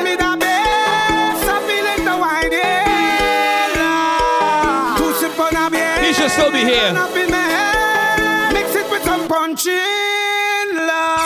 be 6.56 6.64
here. 6.64 6.94
Mix 8.54 8.76
it 8.76 8.90
with 8.90 9.04
some 9.04 9.28
punchin' 9.28 9.74
love. 10.72 11.26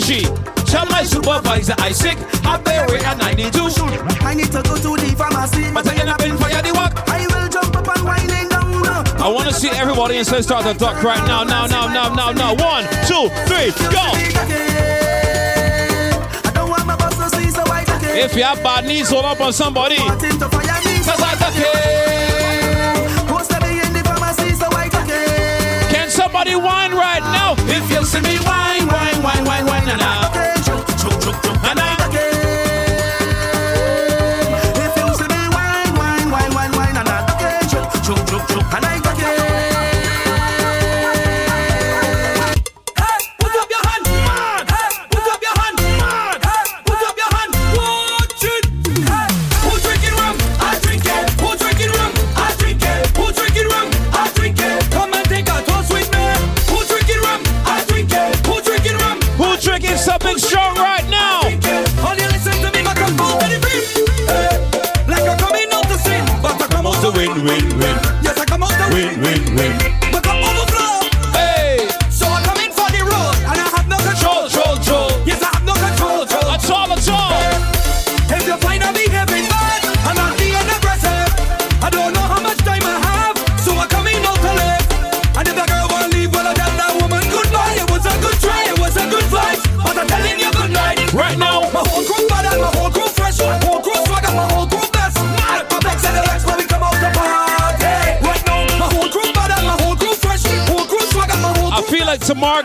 Shall 0.00 0.86
my 0.86 1.02
supervisor 1.02 1.74
Isaac? 1.78 2.16
I 2.44 2.56
I 4.22 4.34
need 4.34 4.52
to 4.52 4.62
go 4.62 4.76
to 4.76 4.94
the 4.94 5.14
pharmacy. 5.16 5.72
But 5.74 5.88
I 5.88 6.06
up 6.06 6.20
in 6.22 6.36
the 6.36 6.72
work. 6.72 6.94
I 7.08 7.26
will 7.26 7.48
jump 7.48 7.74
up 7.74 7.96
and 7.96 8.04
winding 8.06 8.48
down. 8.48 8.86
I 9.18 9.28
want 9.28 9.48
to 9.48 9.54
see 9.54 9.70
everybody 9.70 10.18
in 10.18 10.24
Stone 10.24 10.44
Start 10.44 10.64
the 10.64 10.74
duck 10.74 11.02
right 11.02 11.26
now. 11.26 11.42
Now, 11.42 11.66
now, 11.66 11.88
now, 11.88 12.14
now, 12.14 12.30
now. 12.30 12.54
One, 12.54 12.84
two, 13.10 13.28
three, 13.50 13.72
go. 13.90 14.06
If 18.14 18.36
you 18.36 18.44
have 18.44 18.62
bad 18.62 18.84
knees, 18.84 19.10
hold 19.10 19.24
up 19.24 19.40
on 19.40 19.52
somebody. 19.52 19.96
Can 25.90 26.10
somebody 26.10 26.54
whine 26.54 26.92
right 26.92 27.22
if 27.56 27.90
you 27.90 28.04
see 28.04 28.20
me 28.20 28.38
wine, 28.44 28.86
wine, 28.88 29.22
wine, 29.22 29.44
wine, 29.44 29.66
wine, 29.66 29.86
na 29.86 29.96
na. 29.96 30.30
Choke, 30.62 30.86
choke. 30.98 31.38
If 34.84 34.96
you 34.96 35.14
see 35.14 35.28
me 38.82 38.97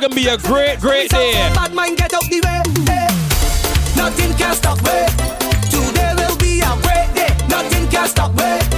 gonna 0.03 0.15
be 0.15 0.27
a 0.27 0.37
great, 0.37 0.81
great 0.81 1.09
day. 1.09 1.31
Bad 1.55 1.73
mind, 1.73 1.97
get 1.97 2.13
out 2.13 2.23
the 2.23 2.41
way. 2.41 2.61
Hey. 2.91 3.07
Nothing 3.95 4.33
can 4.33 4.53
stop 4.53 4.77
me. 4.83 5.05
Today 5.71 6.13
will 6.17 6.35
be 6.37 6.59
a 6.59 6.75
great 6.81 7.13
day. 7.15 7.33
Nothing 7.47 7.87
can 7.87 8.07
stop 8.09 8.33
me. 8.35 8.72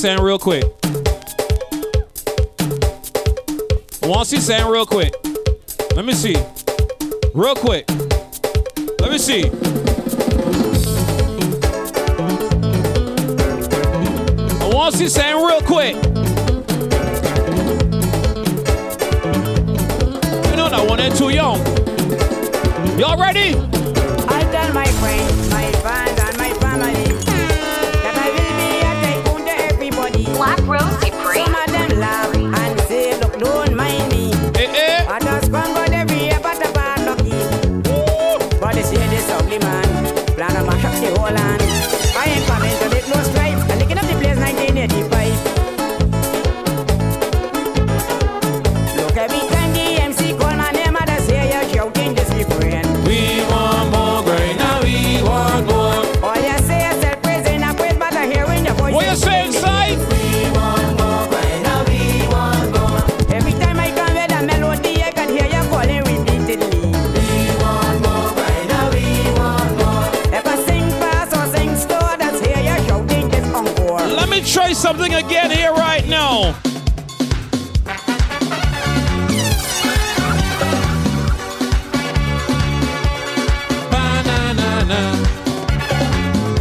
sang 0.00 0.22
real 0.22 0.38
quick. 0.38 0.64
I 4.02 4.06
want 4.06 4.20
Once 4.20 4.32
you 4.32 4.40
sang 4.40 4.66
real 4.70 4.86
quick. 4.86 5.12
Let 5.94 6.06
me 6.06 6.14
see. 6.14 6.36
Real 7.34 7.54
quick. 7.54 7.86
Let 8.98 9.10
me 9.10 9.18
see. 9.18 9.44
I 14.58 14.70
want 14.72 14.72
Once 14.72 14.98
you 14.98 15.08
sang 15.10 15.36
real 15.36 15.60
quick. 15.60 15.94
You 20.46 20.56
know 20.56 20.70
I 20.70 20.86
one 20.88 21.00
and 21.00 21.14
too 21.14 21.28
young. 21.28 21.58
Y'all 22.98 23.20
ready? 23.20 23.54
I've 24.28 24.50
done 24.50 24.72
my 24.72 24.90
brain. 25.00 25.49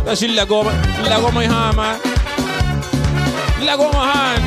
Así 0.09 0.27
la 0.27 0.43
goma, 0.45 0.71
la 1.07 1.19
goma 1.19 1.45
y 1.45 1.47
jamás. 1.47 1.99
La 3.63 3.75
goma 3.75 3.93
jamás. 3.93 4.39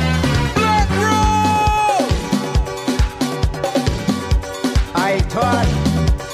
I 4.93 5.21
thought 5.29 5.65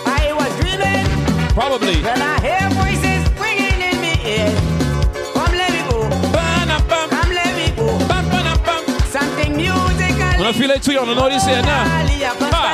I 0.07 0.33
was 0.33 0.49
dreaming. 0.59 1.05
Probably. 1.53 2.01
When 2.01 2.19
I 2.19 2.39
hear 2.41 2.67
voices 2.71 3.23
ringing 3.39 3.79
in 3.79 4.01
me 4.01 4.13
ear. 4.25 4.51
Come 5.35 5.55
let 5.55 5.71
me 5.73 5.83
go. 5.91 6.09
Come 7.09 7.31
let 7.31 7.53
me 7.55 7.69
go. 7.77 7.99
Something 9.11 9.55
musical. 9.55 10.39
When 10.39 10.47
I 10.47 10.53
feel 10.53 10.71
it 10.71 10.81
too, 10.81 10.93
you 10.93 11.05
don't 11.05 11.15
know 11.15 11.29
this 11.29 11.45
here 11.45 11.61
now. 11.61 11.83
Nah. 11.83 11.99
Ah. 12.51 12.73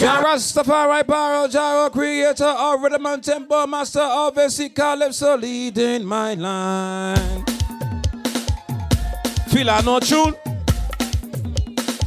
Jah 0.00 0.22
Rastafari, 0.24 1.02
Paro, 1.02 1.46
Jaro, 1.46 1.92
creator 1.92 2.46
of 2.46 2.80
rhythm 2.80 3.04
and 3.04 3.22
tempo, 3.22 3.66
master 3.66 4.00
of 4.00 4.34
basic 4.34 4.74
calypso, 4.74 5.36
leading 5.36 6.06
my 6.06 6.32
line. 6.32 7.44
Feel 9.48 9.68
I 9.68 9.82
know 9.82 10.00
tune. 10.00 10.34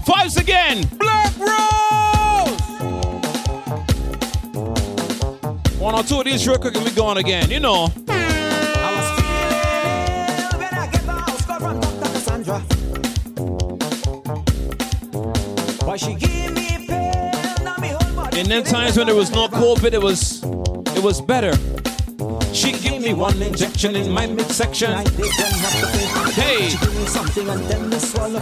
Vibes 0.08 0.42
again. 0.42 0.84
Blaq 0.98 1.38
Rose. 1.38 2.62
One 5.80 5.94
or 5.94 6.02
two 6.02 6.18
of 6.18 6.26
these 6.26 6.48
real 6.48 6.58
quick 6.58 6.74
and 6.76 6.84
we 6.84 6.90
going 6.90 7.18
again, 7.20 7.52
you 7.52 7.60
know. 7.60 7.90
And 18.44 18.52
then 18.52 18.66
times 18.66 18.98
when 18.98 19.08
it 19.08 19.16
was 19.16 19.32
not 19.32 19.52
COVID, 19.52 19.94
it 19.94 20.02
was 20.02 20.44
it 20.98 21.02
was 21.02 21.22
better. 21.22 21.54
She 22.54 22.74
gave 22.74 23.02
me 23.02 23.14
one 23.14 23.42
injection 23.42 23.96
in 23.96 24.12
my 24.12 24.28
midsection. 24.28 24.92
Hey! 26.36 26.68
Something 27.08 27.48
and 27.48 27.64
then 27.72 28.00
swallow 28.02 28.42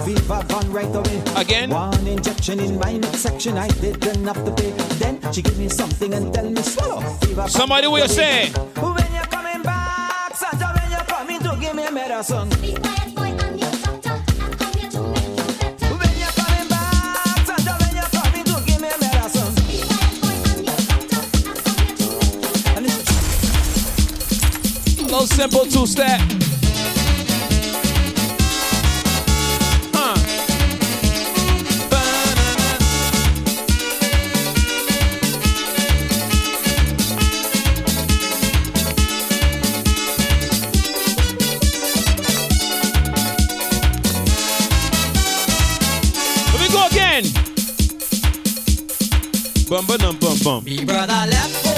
right 0.69 0.95
away. 0.95 1.21
Again? 1.35 1.69
One 1.69 2.07
injection 2.07 2.59
in 2.61 2.79
my 2.79 2.93
midsection, 2.93 3.59
I 3.59 3.67
didn't 3.67 4.25
have 4.25 4.43
to 4.43 4.51
pay. 4.51 4.71
Then 4.97 5.21
she 5.31 5.43
gave 5.43 5.59
me 5.59 5.69
something 5.69 6.11
and 6.15 6.33
then 6.33 6.55
me 6.55 6.63
swallow 6.63 7.01
Somebody 7.47 7.85
will 7.85 8.07
say. 8.07 8.49
When 8.49 9.13
you're 9.13 9.29
coming 9.29 9.61
back, 9.61 10.35
Santa, 10.35 10.65
when 10.81 10.89
you're 10.89 11.05
coming 11.05 11.39
to 11.41 11.55
give 11.61 11.75
me 11.75 11.91
medicine. 11.91 13.10
Real 25.21 25.27
simple 25.27 25.65
two 25.67 25.85
step. 25.85 26.19
bum 49.69 49.85
bum 49.85 50.17
bum 50.17 50.37
bum. 50.43 50.63
Me 50.63 50.83
brother 50.83 51.27
left. 51.29 51.70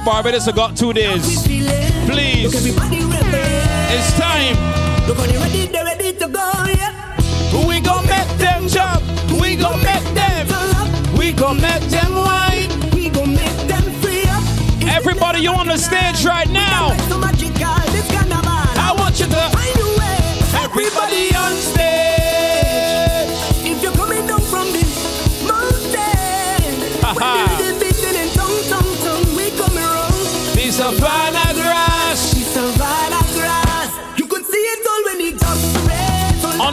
For 0.00 0.04
Barbados. 0.04 0.46
I 0.48 0.52
got 0.52 0.76
two 0.76 0.92
days. 0.92 1.42
Please. 1.44 2.52
It's 2.54 4.12
time. 4.18 4.56
We 7.66 7.80
gon' 7.80 8.06
make 8.06 8.28
them 8.38 8.68
jump. 8.68 9.02
We 9.40 9.56
gon' 9.56 9.82
make 9.82 10.04
them. 10.14 11.16
We 11.16 11.32
gon' 11.32 11.60
make 11.60 11.82
them 11.84 12.14
wine. 12.14 12.68
We 12.92 13.08
gon' 13.08 13.34
make 13.34 13.68
them 13.68 13.84
free 14.02 14.24
up. 14.24 14.42
Everybody, 14.82 15.40
you 15.40 15.52
on 15.52 15.68
the 15.68 15.78
stage 15.78 16.24
right 16.26 16.48
now. 16.50 16.88
I 18.78 18.94
want 18.98 19.18
you 19.18 19.26
to. 19.26 19.50
Everybody 20.64 21.34
on 21.34 21.52
stage. 21.56 21.85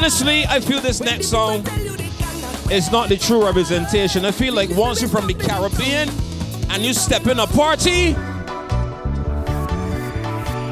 Honestly, 0.03 0.43
I 0.47 0.59
feel 0.59 0.81
this 0.81 0.99
next 0.99 1.27
song 1.27 1.65
is 2.69 2.91
not 2.91 3.07
the 3.07 3.15
true 3.15 3.45
representation. 3.45 4.25
I 4.25 4.31
feel 4.31 4.53
like 4.53 4.69
once 4.71 4.99
you're 4.99 5.09
from 5.09 5.27
the 5.27 5.33
Caribbean 5.33 6.09
and 6.71 6.83
you 6.83 6.93
step 6.93 7.25
in 7.25 7.39
a 7.39 7.47
party, 7.47 8.13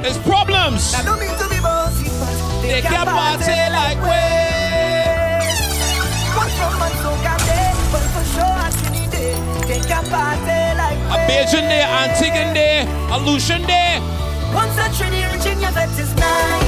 it's 0.05 0.17
problems. 0.27 0.91
They 0.91 2.81
can 2.81 3.07
party 3.07 3.55
like 3.71 4.01
way. 4.03 5.39
A 11.07 11.17
Bajan 11.31 11.69
day, 11.71 11.85
Antiguan 11.87 12.53
day, 12.53 12.85
a 13.09 13.17
Lucian 13.17 13.61
day. 13.61 14.01
Once 14.53 14.77
a 14.77 14.91
Trinity, 14.97 15.23
Virginia, 15.37 15.71
that 15.71 15.87
is 15.97 16.13
nine. 16.15 16.60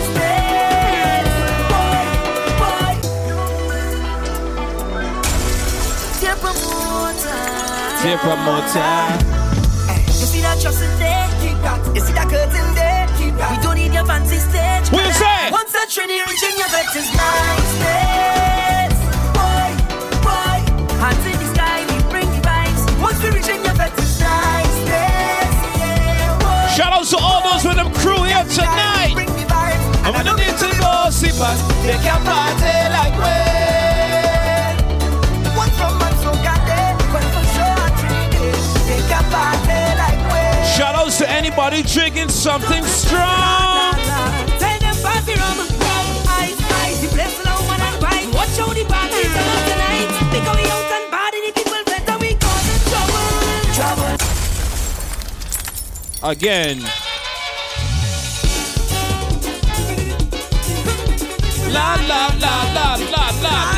Dear 8.03 8.17
promoter. 8.17 8.83
You 10.11 10.27
see 10.27 10.41
that 10.43 10.59
trust 10.59 10.83
there? 10.99 11.23
Keep 11.39 11.55
that. 11.63 11.79
You 11.95 12.01
see 12.03 12.11
that 12.11 12.27
curtain 12.27 12.67
there? 12.75 13.07
Keep 13.15 13.39
that. 13.39 13.55
We 13.55 13.63
don't 13.63 13.79
need 13.79 13.95
your 13.95 14.03
fancy 14.03 14.43
stage. 14.43 14.91
Say. 14.91 15.47
Once 15.55 15.71
Trinity 15.87 16.19
reaching 16.27 16.51
your 16.59 16.67
vet 16.67 16.91
is 16.99 17.07
nice. 17.15 17.71
Boy, 19.31 19.71
boy. 20.19 20.59
Hands 20.99 21.25
in 21.31 21.37
the 21.39 21.47
sky, 21.55 21.87
we 21.87 21.95
bring 22.11 22.27
the 22.27 22.43
vibes. 22.43 22.83
Once 22.99 23.23
we 23.23 23.39
reaching 23.39 23.63
your 23.63 23.75
vet 23.79 23.95
is 23.95 24.19
nice 24.19 24.77
days. 24.83 25.55
Yeah, 25.79 26.43
boy. 26.43 26.75
Shout 26.75 26.91
out 26.91 27.07
to 27.07 27.17
all 27.23 27.39
those 27.39 27.63
with 27.63 27.79
them 27.79 27.87
crew 28.03 28.27
here 28.27 28.43
tonight. 28.51 29.15
I'm 30.03 30.11
gonna 30.11 30.35
need 30.35 30.59
to 30.59 30.67
go 30.75 31.07
see, 31.07 31.31
but 31.39 31.55
they 31.87 31.95
can 32.03 32.19
party 32.27 32.75
like. 32.91 33.72
Shout 40.75 40.95
outs 40.95 41.19
to 41.19 41.29
anybody 41.29 41.83
drinking 41.83 42.29
something 42.29 42.83
strong. 42.85 43.93
Tell 44.57 44.79
them 44.79 44.95
Bobby 45.03 45.35
Rum, 45.37 45.57
the 46.99 47.09
place 47.13 47.37
woman 47.61 47.79
and. 48.01 48.33
Watch 48.33 48.57
out 48.57 48.73
the 48.73 48.83
party 48.85 49.21
tonight. 49.69 50.09
Because 50.33 50.57
we 50.57 50.65
out 50.73 50.89
and 50.91 51.11
the 51.45 51.51
people 51.53 51.77
better, 51.85 52.17
we 52.17 52.33
cause 52.41 52.65
trouble. 52.89 53.29
Trouble. 53.77 54.17
Again. 56.27 56.79
La 61.71 61.95
la 62.09 62.33
la 62.41 62.55
la 62.73 62.95
la 63.11 63.25
la. 63.43 63.72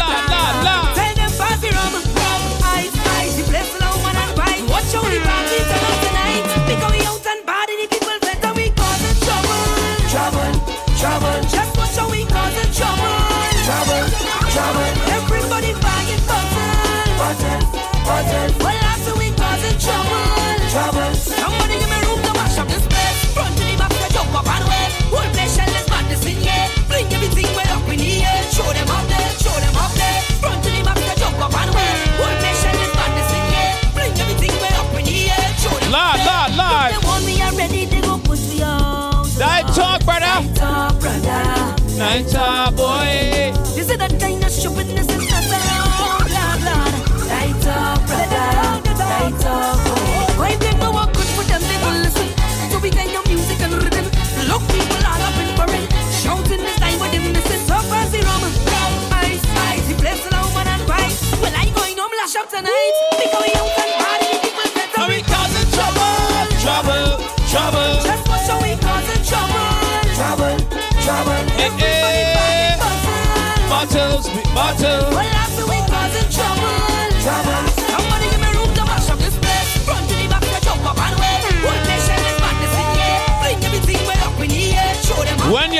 Talk, 42.23 42.77
boy. 42.77 43.51
This 43.75 43.89
is 43.91 43.97
the 43.97 44.49
stupidness 44.49 45.03
is 45.03 45.29
not 45.29 45.43
oh, 45.51 46.23
allowed, 46.23 46.31
lad, 46.31 46.63
lad. 46.63 46.93
Night 47.27 47.61
talk, 47.61 47.99
brother. 48.07 49.35
Talk, 49.43 49.75
boy. 49.83 50.39
Why 50.39 50.55
they 50.55 50.71
know 50.79 50.91
what 50.91 51.11
good 51.11 51.27
for 51.35 51.43
them, 51.43 51.59
they 51.59 51.75
will 51.83 51.99
listen. 51.99 52.31
So 52.71 52.79
we 52.79 52.89
kind 52.89 53.11
of 53.11 53.27
music 53.27 53.59
and 53.59 53.73
rhythm. 53.73 54.05
Look, 54.47 54.63
people 54.71 55.03
all 55.03 55.23
up 55.27 55.35
in 55.43 55.51
parade. 55.59 55.91
Shouting 56.23 56.63
this 56.63 56.79
time 56.79 56.99
with 57.03 57.11
them 57.11 57.33
missing. 57.33 57.67
So 57.67 57.83
fancy 57.83 58.23
rum, 58.23 58.43
rum, 58.63 58.93
ice, 59.11 59.43
ice. 59.75 59.85
The 59.85 59.95
place 59.99 60.23
now, 60.31 60.47
man 60.55 60.67
and 60.71 60.87
rice. 60.87 61.19
Well, 61.43 61.51
I 61.51 61.67
going 61.75 61.97
home 61.99 62.15
lash 62.15 62.37
up 62.37 62.47
tonight. 62.47 62.95
Because 63.19 63.43
we 63.43 63.84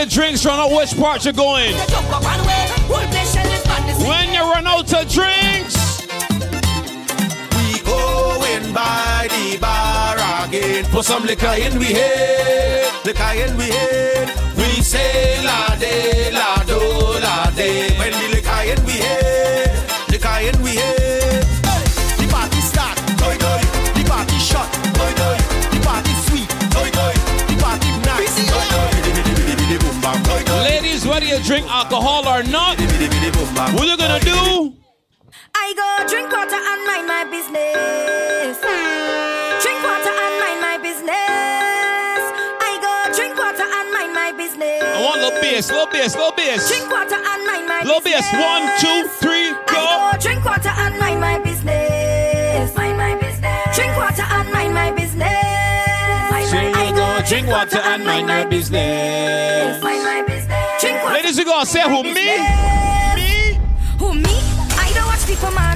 your 0.06 0.24
drinks 0.24 0.45
run 0.45 0.60
out, 0.60 0.72
which 0.76 0.95
part 0.97 1.26
you 1.26 1.34
going? 1.34 1.74
in 1.74 1.78
When 4.08 4.34
you 4.34 4.41
run 4.41 4.68
out 4.68 4.93
of 4.93 5.10
drinks. 5.10 6.01
We 7.56 7.80
going 7.84 8.74
by 8.74 9.28
the 9.30 9.58
bar 9.60 10.16
again. 10.47 10.86
Put 10.86 11.06
some 11.06 11.24
liquor 11.24 11.56
in 11.58 11.80
we 11.80 11.86
head, 11.86 13.06
liquor 13.06 13.34
in 13.36 13.58
we 13.58 13.66
head. 13.66 14.30
We 14.58 14.82
say 14.82 15.43
la 15.43 15.76
de 15.76 16.32
la 16.32 16.64
do 16.66 16.80
la 17.20 17.49
de. 17.56 17.97
When 17.97 18.12
the 18.12 18.28
liquor 18.36 18.62
in 18.72 18.86
we 18.86 18.93
head, 18.93 20.10
liquor 20.10 20.39
in 20.41 20.62
we 20.62 20.76
head. 20.76 21.05
drink 31.45 31.69
alcohol 31.69 32.27
or 32.27 32.41
not, 32.41 32.73
what 32.81 33.85
you 33.85 33.97
gonna 33.97 34.19
do? 34.19 34.73
I 35.53 35.73
go 35.77 36.09
drink 36.09 36.33
water 36.33 36.57
and 36.57 36.81
mind 36.89 37.05
my 37.05 37.23
business. 37.29 38.57
Drink 39.61 39.79
water 39.85 40.09
and 40.09 40.35
mind 40.41 40.59
my 40.65 40.77
business. 40.81 42.21
I 42.65 42.81
go 42.81 43.13
drink 43.13 43.37
water 43.37 43.61
and 43.61 43.93
mind 43.93 44.13
my 44.17 44.33
business. 44.33 44.81
I 44.81 45.01
want 45.05 45.21
little 45.21 45.39
bass, 45.39 45.69
little 45.69 45.85
bass, 45.85 46.15
little 46.15 46.33
bass. 46.33 46.67
Drink 46.67 46.89
water 46.89 47.21
and 47.21 47.41
mind 47.45 47.67
my 47.69 47.83
little 47.85 48.01
business. 48.01 48.25
Little 48.33 48.41
bass, 48.41 48.49
one, 48.49 48.65
two, 48.81 49.05
three, 49.21 49.53
go. 49.69 49.77
I 49.77 50.17
go 50.17 50.17
drink 50.17 50.41
water 50.45 50.73
and 50.73 50.97
mind 50.97 51.21
my 51.21 51.37
business. 51.45 52.75
Mind 52.75 52.97
my 52.97 53.13
business. 53.21 53.75
Drink 53.77 53.93
water 53.95 54.25
and 54.25 54.49
mind 54.51 54.73
my 54.73 54.89
business. 54.97 55.29
Mind 56.33 56.49
my, 56.49 56.73
I 56.73 56.89
go 56.89 57.21
drink 57.29 57.47
water 57.47 57.77
and 57.85 58.03
mind 58.03 58.25
my 58.25 58.45
business. 58.45 59.83
Mind 59.83 60.03
my 60.03 60.23
business. 60.25 60.44
Ladies, 61.26 61.39
you 61.39 61.45
gonna 61.45 61.65
say 61.65 61.82
who 61.82 62.03
me? 62.03 62.13
Me? 62.13 63.57
Who 63.97 64.13
me? 64.13 64.38
I 64.78 64.91
don't 64.93 65.07
watch 65.07 65.26
people, 65.26 65.49
man. 65.49 65.76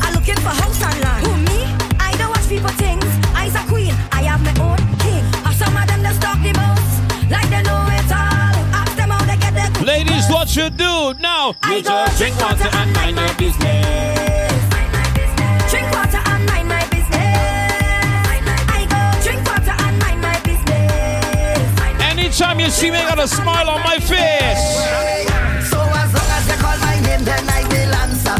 I 0.00 0.12
looking 0.14 0.36
for 0.36 0.50
house 0.50 0.80
and 0.84 1.00
land. 1.00 1.26
Who 1.26 1.34
me? 1.50 1.66
I 1.98 2.14
don't 2.16 2.30
watch 2.30 2.48
people 2.48 2.70
things. 2.78 3.04
I's 3.34 3.56
a 3.56 3.66
queen. 3.66 3.90
I 4.12 4.22
have 4.22 4.40
my 4.46 4.54
own 4.62 4.78
king. 5.02 5.24
And 5.44 5.54
some 5.56 5.76
of 5.76 5.88
them 5.88 6.00
just 6.00 6.22
talk 6.22 6.38
the 6.46 6.54
most, 6.54 6.94
like 7.28 7.50
they 7.50 7.62
know 7.66 7.82
it 7.90 8.06
all. 8.06 8.54
Ask 8.70 8.94
them 8.94 9.10
how 9.10 9.24
they 9.26 9.36
get 9.36 9.54
their 9.54 9.84
Ladies, 9.84 10.30
what 10.30 10.54
you 10.54 10.70
do 10.70 11.12
now? 11.18 11.56
You 11.66 11.82
go 11.82 12.06
just 12.06 12.18
drink 12.18 12.38
water 12.38 12.70
and 12.70 12.92
mind 12.94 13.16
your 13.16 13.34
business. 13.34 14.53
Anytime 22.34 22.58
you 22.58 22.68
see 22.68 22.90
me, 22.90 22.98
I 22.98 23.06
got 23.14 23.22
a 23.22 23.28
smile 23.28 23.70
on 23.70 23.80
my 23.84 23.94
face. 24.02 24.66
So 25.70 25.78
as 25.78 26.10
long 26.10 26.30
as 26.34 26.48
you 26.50 26.58
call 26.58 26.76
my 26.82 26.98
name, 27.06 27.22
then 27.22 27.46
I 27.46 27.62
will 27.62 27.94
answer. 27.94 28.34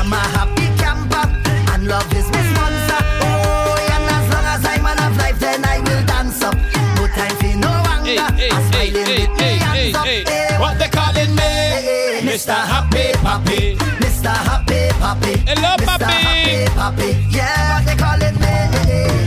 I'm 0.00 0.08
a 0.08 0.16
happy 0.32 0.72
camper, 0.80 1.28
and 1.76 1.86
love 1.86 2.08
is 2.16 2.24
my 2.32 2.40
sponsor. 2.40 3.04
Oh, 3.20 3.76
and 3.92 4.04
as 4.16 4.26
long 4.32 4.46
as 4.48 4.64
I'm 4.64 4.80
man 4.82 4.96
of 4.96 5.18
life, 5.18 5.38
then 5.38 5.62
I 5.62 5.76
will 5.84 6.06
dance 6.08 6.40
up. 6.40 6.56
No 6.96 7.04
time 7.12 7.36
for 7.36 7.52
no 7.60 7.68
anger. 7.92 8.32
Hey, 8.32 8.48
I'm 8.48 8.64
smiling 8.72 9.04
hey, 9.04 9.28
with 9.28 9.36
me 9.36 9.44
hey, 9.44 9.92
hands 9.92 9.94
up. 9.94 10.06
hey, 10.06 10.56
What 10.58 10.78
they 10.78 10.88
calling 10.88 11.34
me? 11.36 12.24
Mr. 12.24 12.56
Happy 12.56 13.12
Papi. 13.20 13.76
Mr. 14.00 14.32
Happy 14.32 14.88
Papi. 14.96 15.36
Hello, 15.44 15.76
Mr. 15.84 16.00
Papi. 16.00 16.64
Happy 16.80 17.12
Papi. 17.12 17.36
Yeah, 17.36 17.76
what 17.76 17.84
they 17.84 17.96
calling 18.00 18.40
me? 18.40 19.23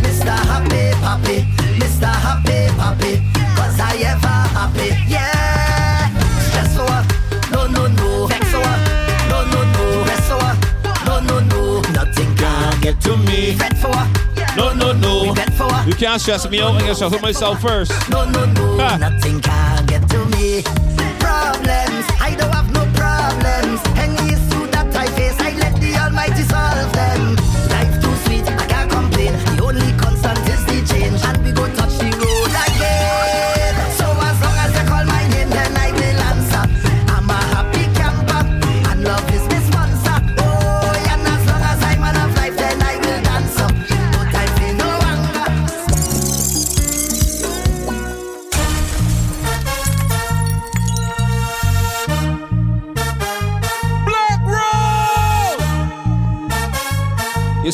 Can't 15.97 16.21
stress 16.21 16.47
me 16.49 16.61
out. 16.61 16.75
I 16.75 16.81
can 16.81 16.95
stress 16.95 17.21
myself 17.21 17.59
first. 17.61 17.91
No, 18.09 18.23
no, 18.29 18.45
no. 18.45 18.97
Nothing 18.97 19.41
can 19.41 19.85
get 19.87 20.07
to 20.09 20.25
me. 20.25 20.61
Problems. 21.19 22.05
I 22.21 22.35
don't 22.37 22.53
have 22.53 22.71
no 22.71 22.85
problems. 22.93 23.81
Any 23.97 24.07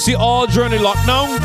see, 0.04 0.16
all 0.16 0.46
the 0.46 0.54
lockdown, 0.54 1.40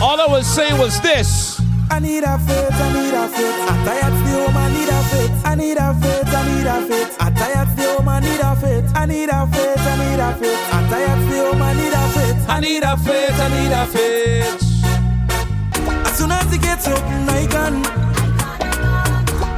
all 0.00 0.18
I 0.18 0.26
was 0.26 0.46
saying 0.46 0.78
was 0.78 0.98
this. 1.02 1.60
I 1.90 1.98
need 1.98 2.24
a 2.24 2.38
faith, 2.38 2.72
I 2.72 2.92
need 2.96 3.12
a 3.12 3.28
faith. 3.28 3.68
I 3.68 3.84
tired 3.84 4.14
the 4.24 4.32
home, 4.40 4.56
need 4.72 4.88
a 4.88 5.02
faith. 5.12 5.32
I 5.44 5.54
need 5.54 5.76
a 5.76 5.92
faith, 6.00 6.32
I 6.32 6.42
need 6.48 6.66
a 6.66 6.80
faith. 6.88 7.16
I 7.20 7.30
tired 7.30 7.68
the 7.76 7.82
home, 7.92 8.08
need 8.24 8.40
a 8.40 8.56
faith. 8.56 8.90
I 8.96 9.04
need 9.04 9.28
a 9.28 9.46
faith, 9.52 9.84
I 9.84 9.96
need 10.00 10.18
a 10.18 10.32
faith. 10.40 10.72
I 10.72 10.88
tired 10.88 11.20
the 11.28 11.36
home, 11.44 11.64
need 11.76 11.92
a 11.92 12.08
faith. 12.14 12.48
I 12.48 12.60
need 12.60 12.82
a 12.82 12.96
faith, 12.96 13.38
I 13.38 13.48
need 13.52 13.72
a 13.72 13.86
faith. 13.92 14.62
As 16.06 16.16
soon 16.16 16.30
as 16.32 16.52
it 16.54 16.62
gets 16.62 16.88
open, 16.88 17.28
I 17.28 17.46
can. 17.52 17.84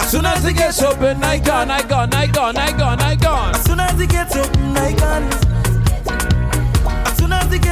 Soon 0.09 0.27
as 0.27 0.45
it 0.45 0.57
gets 0.57 0.83
open, 0.83 1.23
I 1.23 1.39
gone, 1.39 1.71
I 1.71 1.83
gone, 1.83 2.13
I 2.13 2.27
gone, 2.27 2.57
I 2.57 2.73
gone, 2.73 3.01
I 3.01 3.15
gone. 3.15 3.55
As 3.55 3.65
soon 3.65 3.79
as 3.79 4.01
it 4.01 4.11
gets 4.11 4.35
open, 4.35 4.77
I 4.77 4.93
can. 4.95 5.44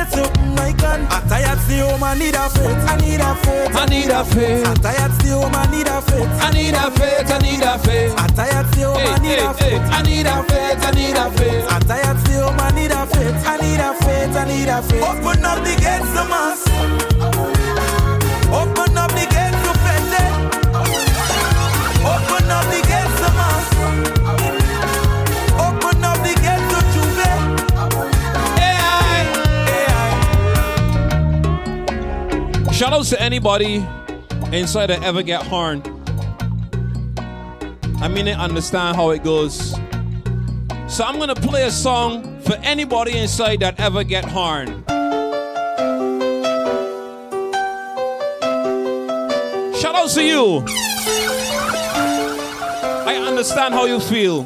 As 0.03 0.11
soon 0.11 0.25
as 0.25 0.31
it 0.31 0.59
I 0.59 0.73
can. 0.73 1.07
I 1.07 1.21
tired 1.31 1.59
the 1.71 1.79
home, 1.87 2.03
I 2.03 2.19
need 2.19 2.35
a 2.35 2.51
faith. 2.51 2.91
I 2.91 2.97
need 2.99 3.21
a 3.21 3.35
faith. 3.39 3.71
I 3.71 3.87
need 3.87 4.11
a 4.11 4.25
faith. 4.25 4.67
I 4.67 4.75
tired 4.75 5.13
the 5.23 5.31
home, 5.31 5.55
I 5.55 5.71
need 5.71 5.87
a 5.87 6.03
faith. 6.03 6.27
I 6.43 6.51
need 6.51 6.75
a 6.75 6.91
faith, 6.91 7.31
I 7.31 7.39
need 7.39 7.63
a 7.63 7.79
faith. 7.79 8.15
I 8.19 8.27
tired 8.35 8.67
the 8.75 8.83
home, 8.83 8.99
I 8.99 9.19
need 9.23 9.39
a 9.39 9.55
faith. 9.55 9.83
I 9.95 10.03
need 10.03 10.27
a 10.27 10.43
faith, 10.43 10.83
I 10.83 10.91
need 10.91 11.17
a 11.17 11.31
faith. 11.31 11.67
I 11.71 11.79
tired 11.87 12.19
the 12.27 12.35
home, 12.43 12.59
I 12.59 12.71
need 12.75 12.91
a 12.91 13.07
faith. 13.07 13.47
I 13.47 13.57
need 13.63 13.79
a 13.79 13.95
faith, 14.03 14.37
I 14.37 14.45
need 14.45 14.69
a 14.69 14.83
faith. 14.83 15.03
Open 15.07 15.45
up 15.45 15.63
the 15.63 15.75
gates 15.79 16.11
to 16.19 16.25
mass. 16.27 16.72
Shout 32.83 32.95
outs 32.95 33.11
to 33.11 33.23
anybody 33.23 33.87
inside 34.51 34.89
that 34.89 35.05
ever 35.05 35.23
get 35.23 35.45
horned. 35.45 35.87
I 38.03 38.09
mean, 38.09 38.25
they 38.25 38.33
understand 38.33 38.97
how 38.97 39.11
it 39.11 39.23
goes. 39.23 39.77
So 40.89 41.05
I'm 41.05 41.17
gonna 41.21 41.37
play 41.37 41.63
a 41.63 41.71
song 41.71 42.41
for 42.41 42.55
anybody 42.55 43.17
inside 43.17 43.61
that 43.61 43.79
ever 43.79 44.03
get 44.03 44.25
horned. 44.25 44.85
Shout 49.81 49.95
outs 49.95 50.15
to 50.15 50.25
you. 50.25 50.65
I 53.07 53.23
understand 53.25 53.75
how 53.75 53.85
you 53.85 54.01
feel. 54.01 54.45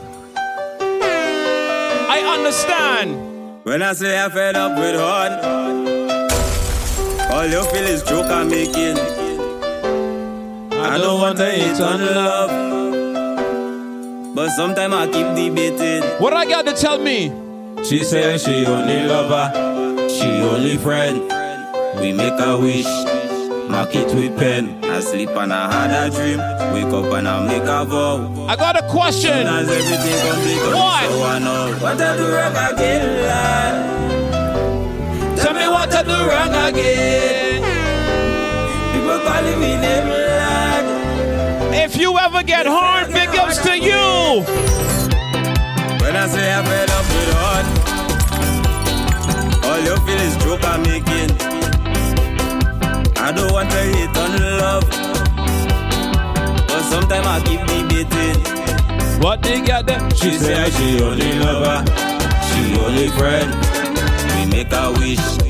I 2.10 2.36
understand. 2.38 3.64
When 3.64 3.80
I 3.80 3.94
say 3.94 4.22
I 4.22 4.28
fed 4.28 4.56
up 4.56 4.78
with 4.78 4.94
hard, 4.94 5.55
all 7.36 7.46
you 7.46 7.62
feel 7.64 7.84
is 7.84 8.02
joke 8.02 8.26
I'm 8.30 8.48
making. 8.48 8.96
I 10.72 10.96
don't 10.98 11.20
want 11.20 11.36
to 11.38 11.50
hate 11.50 11.78
on 11.80 12.00
love, 12.00 12.50
but 14.34 14.48
sometimes 14.50 14.94
I 14.94 15.06
keep 15.06 15.26
debating. 15.36 16.02
What 16.18 16.32
I 16.32 16.46
got 16.46 16.64
to 16.64 16.72
tell 16.72 16.98
me? 16.98 17.30
She 17.84 18.04
say 18.04 18.38
she 18.38 18.64
only 18.64 19.02
lover, 19.06 19.52
she 20.08 20.24
only 20.40 20.78
friend. 20.78 21.20
We 22.00 22.12
make 22.12 22.40
a 22.40 22.56
wish, 22.58 22.86
mark 23.68 23.94
it 23.94 24.14
with 24.14 24.38
pen. 24.38 24.82
I 24.84 25.00
sleep 25.00 25.28
and 25.30 25.52
I 25.52 25.70
had 25.70 25.90
a 26.06 26.10
dream, 26.16 26.38
wake 26.72 26.92
up 26.94 27.12
and 27.12 27.28
I 27.28 27.46
make 27.46 27.64
a 27.64 27.84
vow. 27.84 28.46
I 28.48 28.56
got 28.56 28.82
a 28.82 28.88
question. 28.88 29.46
As 29.46 29.68
everything 29.68 30.30
complete, 30.32 30.74
What? 30.74 31.04
so 31.10 31.22
I 31.24 31.38
know 31.38 31.74
what 31.82 32.00
I 32.00 32.16
do 32.16 32.34
wrong 32.34 32.56
again. 32.74 34.05
Lord. 36.06 36.16
Tell 36.16 36.18
me 36.18 36.22
what 36.22 36.22
I 36.22 36.22
do 36.22 36.26
wrong 36.28 36.54
again. 36.68 37.62
People 38.92 39.18
calling 39.20 39.58
me 39.60 39.76
name, 39.76 40.08
Lord. 40.08 40.84
If 41.74 41.96
you 41.96 42.18
ever 42.18 42.42
get 42.42 42.66
horned, 42.66 43.12
big 43.12 43.28
ups 43.38 43.58
to 43.58 43.78
you. 43.78 44.42
When 46.00 46.16
I 46.16 46.26
say 46.28 46.52
I 46.52 46.62
fed 46.64 46.90
up 46.90 47.06
with 47.14 47.32
hard, 47.36 47.66
all 49.66 49.80
you 49.80 49.96
feel 50.06 50.20
is 50.20 50.36
joke 50.42 50.64
I'm 50.64 50.82
making. 50.82 51.30
I 53.18 53.32
don't 53.32 53.52
want 53.52 53.70
to 53.70 53.76
hate 53.76 54.16
on 54.16 54.38
love, 54.58 54.84
but 56.68 56.82
sometimes 56.82 57.26
I 57.26 57.40
keep 57.44 57.60
debating. 57.66 58.40
What 59.20 59.42
they 59.42 59.60
got 59.60 59.86
them? 59.86 60.10
She 60.10 60.32
say 60.38 60.70
she 60.70 61.02
only 61.02 61.32
lover, 61.40 61.84
she 62.46 62.76
only 62.78 63.08
friend. 63.08 63.50
We 64.36 64.44
make 64.46 64.72
a 64.72 64.92
wish, 64.92 65.45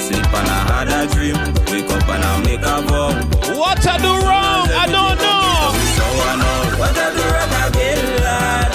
sleep 0.00 0.24
and 0.24 0.48
I 0.48 0.60
had 0.72 0.88
a 0.88 1.06
dream, 1.12 1.36
wake 1.70 1.90
up 1.90 2.08
and 2.08 2.24
I 2.24 2.40
make 2.42 2.60
a 2.60 2.80
vow. 2.88 3.12
What 3.58 3.86
I 3.86 3.96
do 3.98 4.12
wrong? 4.26 4.68
I 4.82 4.86
don't 4.96 5.18
know. 5.24 5.72
So 5.96 6.04
I 6.30 6.34
know 6.42 6.58
what 6.80 6.96
I 6.96 7.08
do 7.16 7.24
wrong 7.32 7.54
again, 7.66 8.02
lad. 8.24 8.70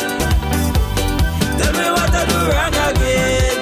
Tell 1.59 1.73
me 1.73 1.87
what 1.97 2.13
I 2.13 2.23
do 2.31 2.37
wrong 2.51 2.77
again. 2.89 3.57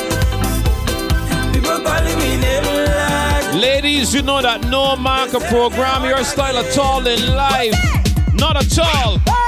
People 1.54 1.80
calling 1.86 2.18
me 2.20 2.32
name, 2.44 2.68
lad. 2.86 3.56
Ladies, 3.56 4.14
you 4.14 4.22
know 4.22 4.42
that 4.42 4.60
no 4.68 4.96
man 4.96 5.30
can 5.30 5.42
program 5.42 6.04
your 6.04 6.24
style 6.24 6.58
at 6.58 6.78
all 6.78 7.06
in 7.08 7.36
life. 7.36 7.76
Not 8.34 8.58
at 8.58 8.78
all. 8.80 9.43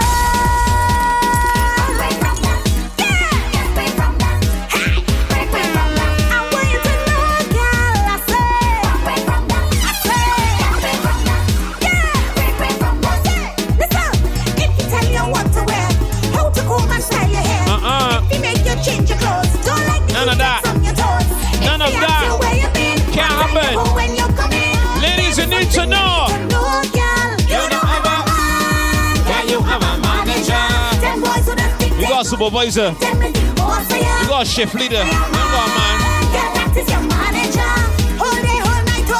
You 34.21 34.27
got 34.27 34.43
a 34.43 34.45
shift 34.45 34.75
leader. 34.75 35.03
You 35.03 35.11
got 35.11 35.69
man. 35.75 35.95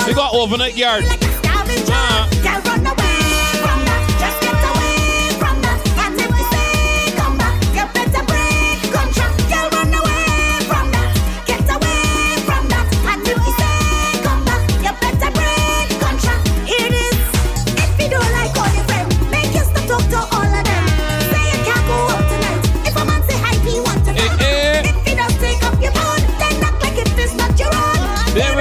You 0.07 0.13
got 0.13 0.34
overnight 0.34 0.76
yard. 0.76 1.05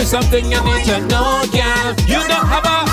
There 0.05 0.21
is 0.21 0.25
something 0.25 0.53
you 0.53 0.63
need 0.65 0.85
to 0.85 1.01
know, 1.09 1.45
girl. 1.51 1.95
You 2.05 2.21
don't 2.29 2.47
have 2.47 2.67
a, 2.67 2.85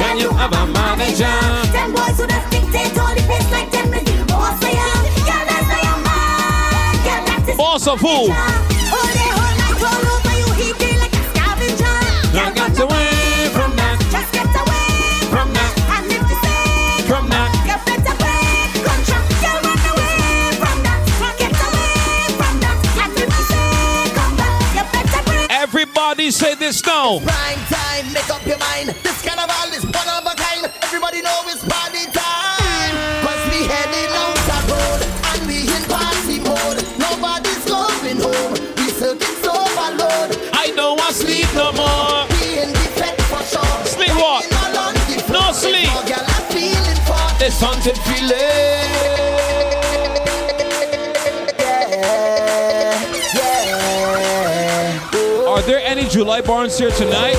can 0.00 0.16
you 0.16 0.30
have 0.30 0.50
a 0.50 0.66
manager? 0.66 1.28
Them 1.72 1.92
boys 1.92 2.16
who 2.16 2.26
just 2.26 2.50
dictate 2.50 2.98
all 2.98 3.14
the 3.14 3.20
place 3.28 3.50
like 3.52 3.70
is 4.08 4.24
boss 4.24 4.56
of 4.56 4.72
ya. 4.72 4.88
Girl, 5.28 5.44
that's 5.44 5.68
you 5.84 5.96
man. 6.08 6.96
Girl, 7.04 7.22
that's 7.26 7.48
his 7.48 7.56
Boss 7.58 7.86
of 7.86 8.00
who? 8.00 8.08
All 8.08 8.26
day, 8.26 8.32
all 8.32 9.52
night, 9.60 9.82
all 9.84 10.06
over 10.16 10.34
you, 10.40 10.48
he 10.56 10.72
like 10.96 11.12
a 11.12 11.22
scavenger. 11.28 12.00
Girl, 12.32 12.52
get 12.54 12.80
away 12.80 13.06
from 13.10 13.15
say 26.36 26.54
this 26.54 26.84
now. 26.84 27.18
Prime 27.20 27.64
time, 27.72 28.12
make 28.12 28.28
up 28.28 28.44
your 28.44 28.58
mind. 28.58 28.92
This 29.00 29.24
carnival 29.24 29.72
is 29.72 29.84
one 29.88 30.08
of 30.12 30.20
a 30.28 30.36
kind. 30.36 30.68
Everybody 30.84 31.22
know 31.22 31.40
it's 31.48 31.64
party 31.64 32.04
time. 32.12 32.94
Cause 33.24 33.42
we 33.48 33.64
heading 33.64 34.12
out 34.12 34.36
the 34.44 34.58
road 34.68 35.00
and 35.32 35.40
we 35.48 35.64
in 35.64 35.82
party 35.88 36.36
mode. 36.44 36.84
Nobody's 37.00 37.64
going 37.64 38.20
home. 38.20 38.52
We 38.76 38.92
circuit 38.92 39.48
overload. 39.48 40.36
I 40.52 40.72
don't 40.76 41.00
want 41.00 41.14
sleep 41.16 41.48
no 41.54 41.72
more. 41.72 42.28
We 42.36 42.60
in 42.60 42.68
the 42.68 42.86
fed 43.00 43.16
for 43.32 43.40
sure. 43.48 43.76
Sleep 43.88 44.12
what? 44.20 44.44
All 44.60 44.92
on 44.92 44.94
the 45.08 45.16
No 45.32 45.52
sleep. 45.52 45.88
All 45.88 46.04
girl 46.04 46.26
feeling 46.52 47.00
July 56.16 56.40
Barnes 56.40 56.78
here 56.78 56.90
tonight? 56.92 57.36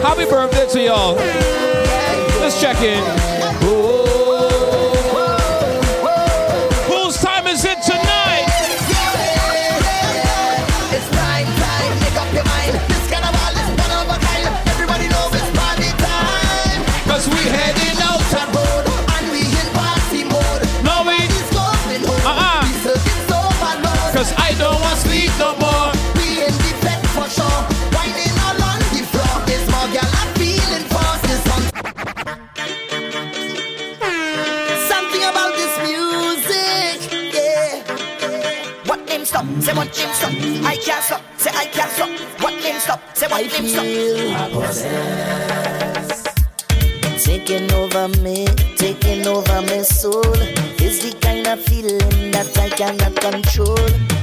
Happy 0.00 0.24
birthday 0.26 0.64
to 0.68 0.80
y'all. 0.80 1.16
Let's 2.40 2.60
check 2.60 2.80
in. 2.82 3.37
Stop? 43.46 43.84
feel. 43.84 44.16
name? 44.16 45.28
Taking 47.18 47.72
over 47.72 48.08
me, 48.22 48.46
taking 48.76 49.26
over 49.26 49.62
my 49.62 49.82
soul 49.82 50.34
is 50.80 51.02
the 51.02 51.16
kind 51.20 51.46
of 51.46 51.60
feeling 51.60 52.30
that 52.32 52.56
I 52.58 52.68
cannot 52.70 53.14
control. 53.16 53.76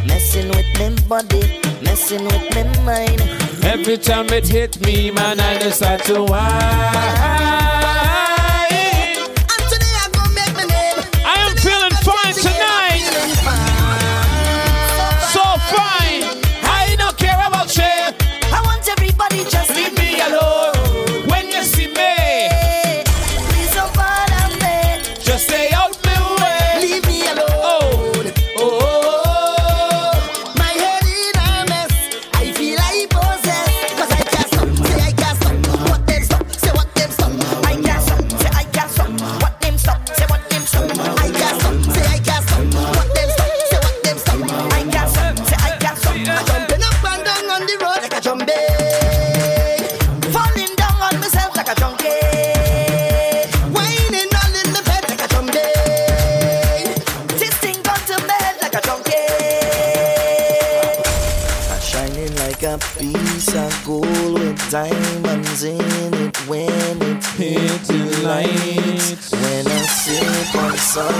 Messing 0.06 0.50
with 0.50 0.68
my 0.80 0.90
body, 1.08 1.62
messing 1.82 2.26
with 2.26 2.56
my 2.56 2.64
mind. 2.84 3.22
Every 3.64 3.98
time 3.98 4.30
it 4.30 4.48
hit 4.48 4.80
me, 4.86 5.12
man, 5.12 5.40
I 5.40 5.58
decide 5.60 6.04
to 6.04 6.24
whine. 6.24 7.85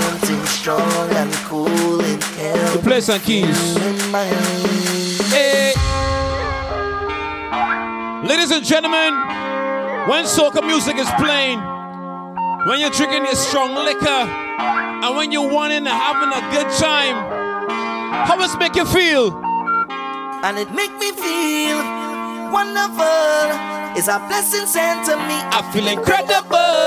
Something 0.02 0.46
strong 0.46 1.10
and 1.12 1.32
cool, 1.48 2.02
You 2.02 2.18
helps 2.38 2.84
play 2.84 3.02
some 3.02 3.20
keys. 3.20 3.78
Hey. 5.32 5.74
Ladies 8.24 8.52
and 8.52 8.66
gentlemen, 8.66 9.14
when 10.10 10.26
soca 10.26 10.66
music 10.66 10.98
is 10.98 11.10
playing, 11.18 11.60
when 12.68 12.80
you're 12.80 12.90
drinking 12.90 13.26
your 13.26 13.36
strong 13.36 13.76
liquor, 13.76 14.24
and 15.04 15.16
when 15.16 15.32
you're 15.32 15.50
wanting 15.50 15.86
and 15.86 15.88
having 15.88 16.32
a 16.34 16.42
good 16.52 16.72
time, 16.78 17.16
how 18.28 18.36
does 18.38 18.56
it 18.56 18.60
make 18.60 18.76
you 18.76 18.86
feel? 18.86 19.46
and 20.46 20.60
it 20.60 20.70
make 20.76 20.92
me 21.00 21.12
feel 21.12 21.78
wonderful. 22.54 23.50
It's 23.98 24.08
a 24.08 24.20
blessing 24.28 24.68
sent 24.68 25.06
to 25.08 25.16
me. 25.18 25.38
I 25.58 25.62
feel 25.74 25.88
incredible. 25.88 26.86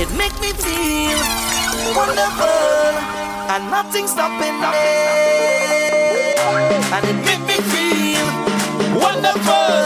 It 0.00 0.08
make 0.16 0.32
me 0.40 0.52
feel 0.56 1.39
wonderful, 1.96 2.92
and 3.52 3.70
nothing 3.70 4.06
stopping 4.08 4.56
me. 4.60 4.68
And 6.94 7.04
it 7.06 7.18
make 7.26 7.44
me 7.46 7.58
feel 7.72 8.26
wonderful. 9.00 9.76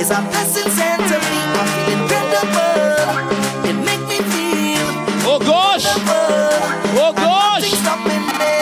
It's 0.00 0.10
a 0.10 0.20
blessing 0.30 0.70
sent 0.72 1.02
to 1.10 1.16
me. 1.18 1.40
I 1.60 1.64
feel 1.74 1.88
incredible. 1.98 3.68
It 3.70 3.76
make 3.88 4.04
me 4.08 4.18
feel 4.32 4.86
Oh 5.26 5.38
gosh, 5.40 5.86
wonderful. 5.86 7.00
oh 7.00 7.08
and 7.08 7.16
gosh, 7.16 7.62
nothing 7.62 7.78
stopping 7.84 8.24
me. 8.26 8.54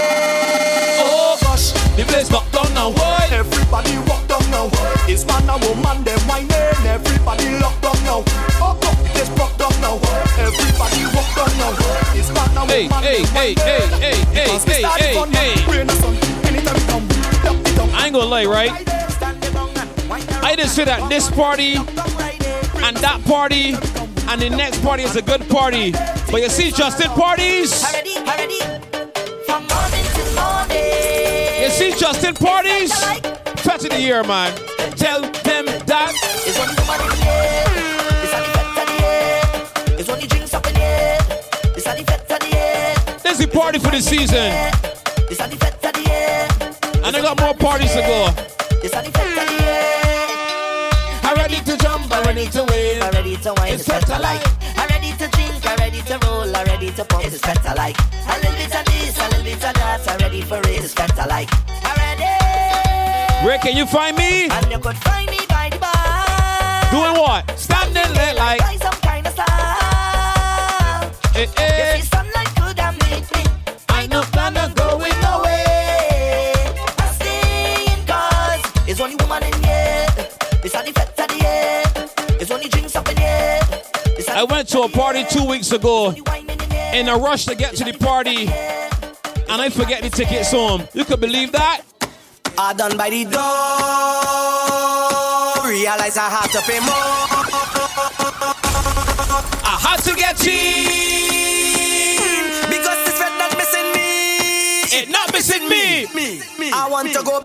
oh 1.04 1.38
gosh. 1.42 1.72
The 1.96 2.04
place 2.04 2.30
locked 2.32 2.52
down 2.52 2.72
now. 2.74 2.90
Why? 2.90 3.28
Everybody 3.32 3.98
walk 4.08 4.26
down 4.28 4.44
now. 4.50 4.68
It's 5.08 5.24
man 5.26 5.48
and 5.50 5.62
woman, 5.64 6.04
them 6.04 6.20
whining. 6.28 6.86
Everybody 6.86 7.58
lock 7.60 7.80
down 7.82 7.98
now. 8.04 8.24
Oh, 8.62 8.78
It's 12.64 12.90
man 12.90 13.02
and 13.02 13.02
Hey, 13.02 13.24
hey, 13.24 13.24
hey, 13.32 13.54
hey, 13.54 13.86
hey, 13.98 14.14
hey, 14.32 14.58
hey, 14.66 14.82
hey, 14.82 15.14
hey. 15.30 15.70
Rain 15.70 15.88
or 15.88 15.94
sun, 15.94 16.14
anytime 16.46 16.74
we 16.74 16.80
come, 16.86 17.08
lock 17.44 17.68
it 17.68 17.76
down. 17.76 17.90
I 17.90 18.04
ain't 18.06 18.14
gonna 18.14 18.26
lie, 18.26 18.44
right? 18.46 18.70
I 20.44 20.54
just 20.56 20.74
say 20.74 20.84
that 20.84 21.08
this 21.08 21.30
party 21.30 21.74
and 21.74 22.96
that 22.98 23.20
party 23.26 23.74
and 24.28 24.40
the 24.40 24.50
next 24.50 24.82
party 24.82 25.02
is 25.02 25.16
a 25.16 25.22
good 25.22 25.48
party. 25.48 25.92
But 26.30 26.42
you 26.42 26.48
see, 26.48 26.70
Justin 26.70 27.10
parties. 27.10 27.84
Already, 27.84 28.16
already. 28.18 28.60
from 29.46 29.66
morning 29.66 30.04
till 30.14 30.34
morning. 30.34 31.62
You 31.62 31.70
see 31.70 31.92
Justin 31.98 32.34
parties? 32.34 32.92
Fete 33.62 33.84
of 33.84 33.90
the 33.90 34.00
year, 34.00 34.22
man. 34.24 34.54
Tell 34.96 35.20
them 35.20 35.66
that. 35.86 37.21
This 43.22 43.40
is 43.40 43.46
party 43.46 43.78
for 43.78 43.90
the 43.90 44.00
season. 44.00 44.52
It's 45.30 45.40
only 45.40 45.56
fete 45.56 45.74
of 45.74 45.92
the 45.92 46.02
year. 46.02 46.48
And 47.04 47.16
I 47.16 47.20
got 47.20 47.40
more 47.40 47.54
parties 47.54 47.92
to 47.92 48.00
go. 48.00 48.28
It's 48.82 48.94
only 48.94 49.10
fete 49.10 49.38
of 49.38 49.46
the 49.48 49.62
year. 49.62 50.02
I'm 51.22 51.36
ready 51.36 51.60
to 51.64 51.76
jump, 51.78 52.12
I'm 52.12 52.24
ready 52.24 52.46
to 52.48 52.64
wave, 52.64 53.00
I'm 53.02 53.12
ready 53.12 53.36
to 53.36 53.54
wine, 53.56 53.74
it's 53.74 53.86
better 53.86 54.18
like. 54.18 54.42
I'm 54.76 54.88
ready 54.88 55.12
to 55.16 55.28
drink, 55.28 55.64
I'm 55.64 55.76
ready 55.78 56.02
to 56.02 56.18
roll, 56.26 56.56
I'm 56.56 56.66
ready 56.66 56.90
to 56.90 57.04
pump, 57.04 57.24
it's 57.24 57.40
better 57.40 57.74
like. 57.74 57.96
A 57.96 58.36
little 58.42 58.52
bit 58.52 58.74
of 58.74 58.84
this, 58.86 59.16
a 59.16 59.28
little 59.30 59.44
bit 59.44 59.54
of 59.54 59.74
that, 59.74 60.04
I'm 60.08 60.18
ready 60.18 60.42
for 60.42 60.58
it, 60.58 60.66
it's 60.66 60.94
better 60.94 61.26
like. 61.28 61.48
I'm 61.68 61.96
ready. 61.96 63.46
Where 63.46 63.58
can 63.58 63.76
you 63.76 63.86
find 63.86 64.16
me? 64.16 64.50
And 64.50 64.70
you 64.70 64.78
could 64.78 64.96
find 64.98 65.30
me 65.30 65.38
by 65.48 65.70
the 65.70 65.78
bar. 65.78 66.90
Doing 66.90 67.16
what? 67.22 67.58
Standing 67.58 68.12
there 68.14 68.34
like. 68.34 68.60
By 68.60 68.76
some 68.76 68.92
I 84.42 84.44
went 84.44 84.68
to 84.70 84.80
a 84.80 84.88
party 84.88 85.24
two 85.30 85.46
weeks 85.46 85.70
ago 85.70 86.12
in 86.92 87.08
a 87.08 87.16
rush 87.16 87.44
to 87.44 87.54
get 87.54 87.76
to 87.76 87.84
the 87.84 87.92
party, 87.92 88.48
and 88.48 89.62
I 89.62 89.68
forget 89.68 90.02
the 90.02 90.10
tickets 90.10 90.50
home. 90.50 90.82
You 90.94 91.04
could 91.04 91.20
believe 91.20 91.52
that? 91.52 91.82
I 92.58 92.74
done 92.74 92.96
by 92.96 93.08
the 93.08 93.22
door. 93.22 93.40
Realize 95.70 96.16
I 96.16 96.28
have 96.28 96.50
to 96.50 96.60
pay 96.62 96.80
more. 96.80 96.90
I 99.62 99.78
had 99.80 99.98
to 100.10 100.14
get 100.16 100.36
cheap 100.38 100.90
because 102.66 102.98
this 103.06 103.20
red 103.20 103.38
not 103.38 103.56
missing 103.56 103.92
me. 103.94 104.82
It 104.90 105.08
not 105.08 105.32
missing 105.32 105.68
me. 105.68 106.06
Me, 106.16 106.42
me. 106.58 106.72
I 106.74 106.88
want 106.90 107.12
to 107.12 107.22
go. 107.22 107.44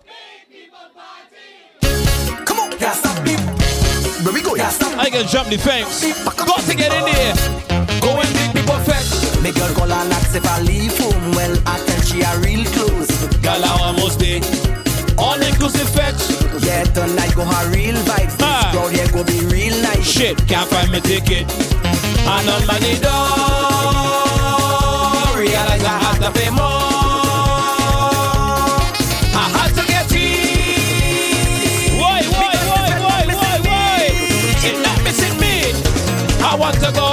I 4.59 5.09
can 5.11 5.27
jump 5.27 5.49
the 5.49 5.57
fence. 5.57 6.01
Got 6.35 6.61
to 6.61 6.75
get 6.75 6.91
in 6.91 7.05
there. 7.05 7.35
Go 8.01 8.09
and 8.19 8.33
make 8.33 8.53
people 8.53 8.79
fetch. 8.81 9.41
Make 9.43 9.53
girl 9.55 9.71
call 9.75 9.91
and 9.91 10.11
if 10.11 10.45
I 10.45 10.61
leave 10.61 10.97
home. 10.97 11.31
Well, 11.33 11.55
I 11.67 11.77
tell 11.85 12.01
she 12.01 12.21
a 12.21 12.37
real 12.39 12.65
close. 12.73 13.07
Girl, 13.37 13.63
I 13.63 13.77
almost 13.83 14.19
day. 14.19 14.41
All 15.17 15.39
inclusive 15.39 15.87
fete. 15.89 16.17
Yeah, 16.65 16.83
tonight 16.85 17.35
go 17.35 17.45
her 17.45 17.69
real 17.71 17.95
vibes. 18.09 18.35
This 18.37 18.47
Ah. 18.49 18.71
crowd 18.73 18.91
here 18.93 19.07
go 19.13 19.23
be 19.23 19.45
real 19.45 19.75
nice. 19.83 20.09
Shit, 20.09 20.37
can't 20.47 20.67
find 20.69 20.91
my 20.91 20.99
ticket. 21.01 21.45
And 22.25 22.49
on 22.49 22.65
my 22.65 22.79
door, 23.05 23.29
realize 25.37 25.83
I 25.83 25.97
have 26.01 26.19
to 26.25 26.31
pay 26.39 26.49
more. 26.49 27.06
I 36.49 36.55
want 36.55 36.79
to 36.79 36.91
go. 36.93 37.06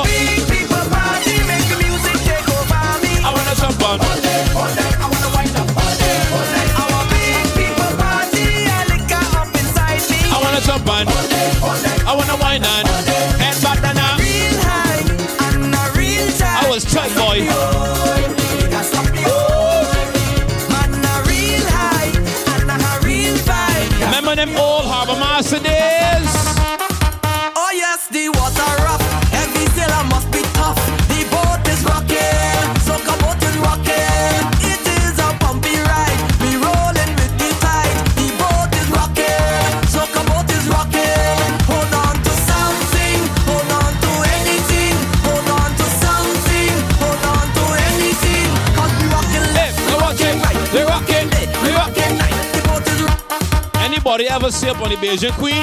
Anybody 54.15 54.31
ever 54.33 54.53
see 54.53 54.69
up 54.69 54.81
on 54.81 54.91
the 54.91 54.95
Bajan 54.95 55.33
Queen? 55.33 55.59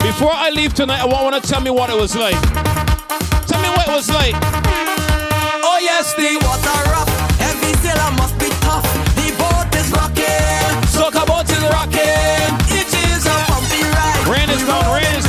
Before 0.00 0.34
I 0.34 0.50
leave 0.50 0.74
tonight, 0.74 1.00
I 1.00 1.06
want 1.06 1.42
to 1.42 1.48
tell 1.48 1.62
me 1.62 1.70
what 1.70 1.88
it 1.88 1.96
was 1.96 2.14
like. 2.14 2.38
Tell 3.48 3.62
me 3.62 3.70
what 3.70 3.88
it 3.88 3.94
was 3.96 4.10
like. 4.10 4.34
Oh 5.64 5.78
yes, 5.80 6.12
the 6.12 6.36
water 6.44 6.76
rough. 6.92 7.08
Every 7.40 7.72
sailor 7.80 8.12
must 8.20 8.36
be 8.38 8.52
tough. 8.60 8.84
The 9.16 9.32
boat 9.40 9.72
is 9.80 9.88
rocking. 9.96 10.76
Soca 10.92 11.24
boat 11.24 11.48
is 11.48 11.64
rocking. 11.72 12.52
It 12.68 12.92
is 12.92 13.24
a 13.24 13.36
bumpy 13.48 13.80
ride. 13.96 14.28
Rain 14.28 14.50
is 14.50 14.62
gone, 14.64 14.92
rain 14.92 15.04
is 15.04 15.12
rain 15.16 15.21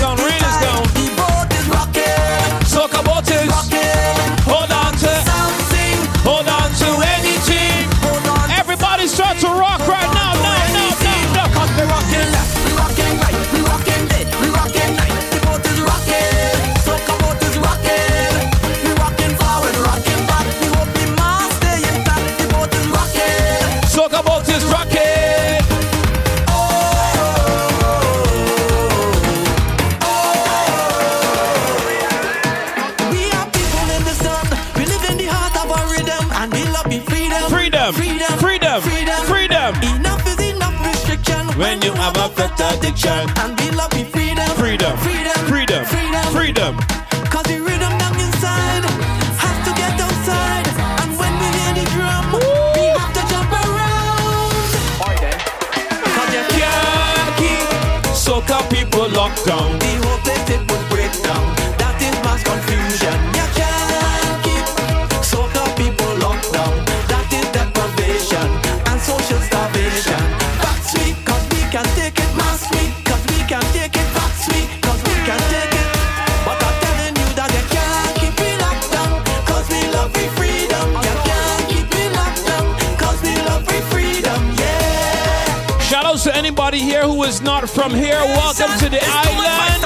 from 87.84 87.95
here. 87.95 88.15
Welcome 88.15 88.79
to 88.79 88.88
the 88.88 89.01
island. 89.03 89.84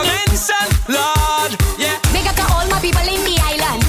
Lord, 0.88 1.52
yeah. 1.80 1.98
Big 2.14 2.28
up 2.28 2.36
to 2.36 2.46
all 2.54 2.68
my 2.70 2.80
people 2.80 3.02
in 3.02 3.26
the 3.26 3.40
island. 3.42 3.82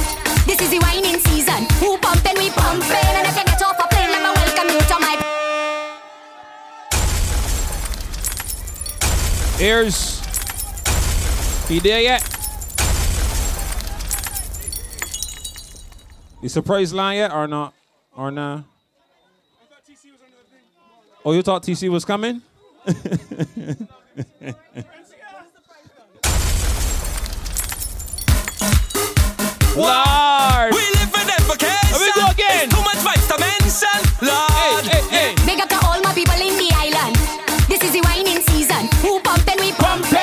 This 0.46 0.58
is 0.62 0.70
the 0.70 0.78
whining 0.78 1.20
season. 1.20 1.66
Who 1.80 1.98
pumping, 1.98 2.36
we 2.38 2.48
pumping. 2.50 2.88
And 2.88 3.26
if 3.26 3.36
you 3.36 3.44
get 3.44 3.60
off 3.60 3.78
a 3.78 3.86
plane, 3.88 4.10
let 4.10 4.22
me 4.24 4.30
welcome 4.40 4.68
you 4.72 4.80
to 4.80 4.96
my. 5.04 5.14
Here's. 9.58 10.22
You 11.68 11.80
there 11.80 12.00
yet? 12.00 12.22
You 16.40 16.48
surprised 16.48 16.94
line 16.94 17.18
yet 17.18 17.30
or 17.30 17.46
not? 17.46 17.74
Or 18.16 18.30
nah? 18.30 18.62
Oh, 21.26 21.32
you 21.32 21.42
thought 21.42 21.62
TC 21.62 21.90
was 21.90 22.06
coming? 22.06 22.40
Lord. 24.18 24.26
We 30.74 30.82
live 30.98 31.14
in 31.14 31.28
evocation. 31.38 31.86
Here 31.86 32.02
we 32.02 32.10
go 32.18 32.26
again. 32.26 32.68
Too 32.68 32.82
much 32.82 32.98
vibes 32.98 33.28
to 33.30 33.38
mention. 33.38 33.98
Lord. 34.26 34.82
Big 35.46 35.60
up 35.60 35.68
to 35.68 35.78
all 35.86 36.00
my 36.02 36.12
people 36.14 36.34
in 36.34 36.58
the 36.58 36.68
island. 36.74 37.14
This 37.68 37.80
is 37.84 37.92
the 37.92 38.00
whining 38.00 38.42
season. 38.42 38.88
Who 39.02 39.20
pumping, 39.20 39.60
we 39.60 39.70
pumping. 39.72 40.17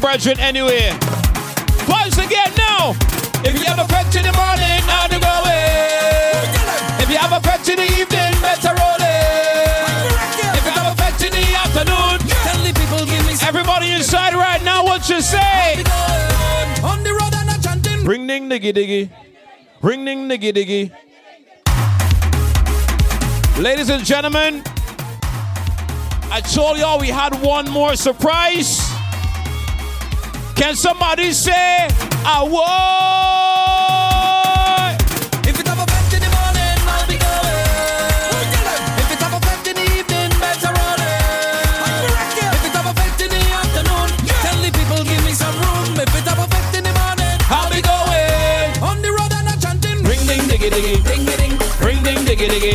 Brethren 0.00 0.38
anyway. 0.40 0.90
Once 1.88 2.18
again 2.18 2.52
now. 2.56 2.94
If 3.44 3.54
you 3.54 3.64
have 3.66 3.78
a 3.78 3.88
pet 3.88 4.14
in 4.16 4.22
the 4.24 4.32
morning, 4.32 4.80
now 4.86 5.06
to 5.06 5.18
go 5.18 5.30
away. 5.42 6.32
If 7.02 7.08
you 7.10 7.16
have 7.16 7.32
a 7.32 7.40
pet 7.40 7.68
in 7.68 7.76
the 7.76 7.84
evening, 7.84 8.32
better 8.42 8.74
roll 8.74 8.98
it. 8.98 10.58
If 10.58 10.64
you 10.64 10.72
have 10.72 10.92
a 10.92 10.96
pet 10.96 11.22
in 11.22 11.32
the 11.32 11.46
afternoon, 11.54 12.18
tell 12.44 12.58
the 12.64 12.72
people 12.74 12.98
give 13.06 13.26
me 13.26 13.34
everybody 13.46 13.92
inside 13.92 14.34
right 14.34 14.62
now, 14.62 14.84
what 14.84 15.08
you 15.08 15.20
say? 15.20 15.82
on 16.84 17.02
the 17.02 17.10
road 17.12 17.34
and 17.34 17.50
I'm 17.50 17.60
chanting. 17.60 18.04
Ring 18.04 18.26
ding 18.26 18.48
diggy 18.48 18.72
diggy. 18.72 19.10
Ring 19.82 20.04
ding 20.04 20.28
diggy 20.28 20.52
diggy. 20.52 20.90
Ladies 23.58 23.88
and 23.88 24.04
gentlemen, 24.04 24.62
I 26.30 26.40
told 26.40 26.78
y'all 26.78 27.00
we 27.00 27.08
had 27.08 27.34
one 27.42 27.68
more 27.70 27.96
surprise. 27.96 28.87
Can 30.58 30.74
somebody 30.74 31.32
say, 31.32 31.86
I 32.26 32.42
would? 32.42 32.58
If 35.48 35.54
it 35.60 35.66
have 35.68 35.78
a 35.78 35.86
bed 35.86 36.12
in 36.12 36.20
the 36.20 36.30
morning, 36.34 36.78
I'll 36.82 37.06
be 37.06 37.14
going. 37.14 37.62
If 38.98 39.08
it 39.14 39.20
have 39.22 39.38
a 39.38 39.40
bed 39.40 39.62
in 39.70 39.76
the 39.78 39.86
evening, 40.02 40.30
better 40.42 40.74
roll 40.74 40.98
it. 40.98 41.62
If 42.42 42.66
it 42.66 42.74
have 42.74 42.90
a 42.90 42.92
bed 42.92 43.20
in 43.22 43.30
the 43.30 43.42
afternoon, 43.54 44.08
tell 44.42 44.58
the 44.58 44.70
people 44.74 44.98
give 45.06 45.22
me 45.24 45.32
some 45.32 45.54
room. 45.62 45.94
If 45.94 46.10
it 46.10 46.26
have 46.26 46.42
a 46.42 46.48
bed 46.50 46.74
in 46.74 46.82
the 46.90 46.94
morning, 46.98 47.38
I'll 47.54 47.70
be 47.70 47.78
going. 47.78 48.82
on 48.82 48.98
the 49.00 49.14
road 49.14 49.30
and 49.38 49.46
I'm 49.46 49.62
chanting. 49.62 50.02
Ring 50.10 50.26
ding 50.26 50.42
diggy 50.50 50.74
diggy. 50.74 50.98
Ding 51.06 51.22
ding. 51.38 51.54
Ring 51.86 52.02
ding 52.02 52.26
diggy 52.26 52.50
diggy. 52.50 52.67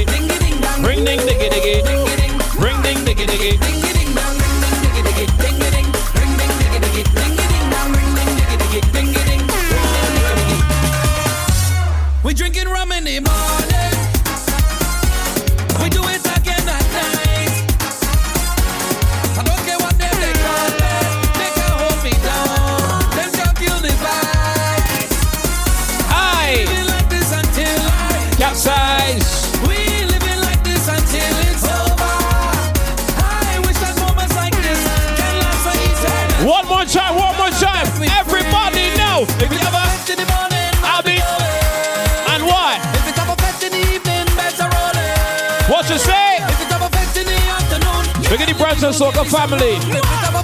At 48.84 48.90
Soca 48.90 49.26
family. 49.26 49.76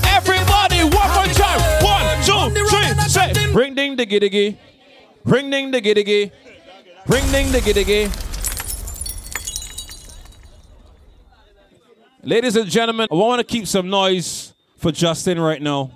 Everybody, 0.08 0.84
one 0.96 1.10
more 1.14 1.28
time. 1.36 1.60
One, 1.84 2.06
two, 2.24 2.68
three, 2.70 2.88
say. 3.10 3.34
Ring 3.52 3.76
ding 3.76 3.98
diggy 3.98 4.18
diggy. 4.18 4.58
Ring 5.26 5.50
ding 5.50 5.74
diggy 5.74 5.94
diggy. 5.94 6.32
Ring 7.08 7.30
ding 7.32 7.48
diggy 7.48 7.74
diggy. 7.74 8.10
Ladies 12.24 12.56
and 12.56 12.70
gentlemen, 12.70 13.10
I 13.12 13.16
want 13.16 13.40
to 13.40 13.44
keep 13.44 13.68
some 13.68 13.90
noise 13.90 14.54
for 14.78 14.94
Justin 14.94 15.38
right 15.38 15.62
now. 15.62 15.92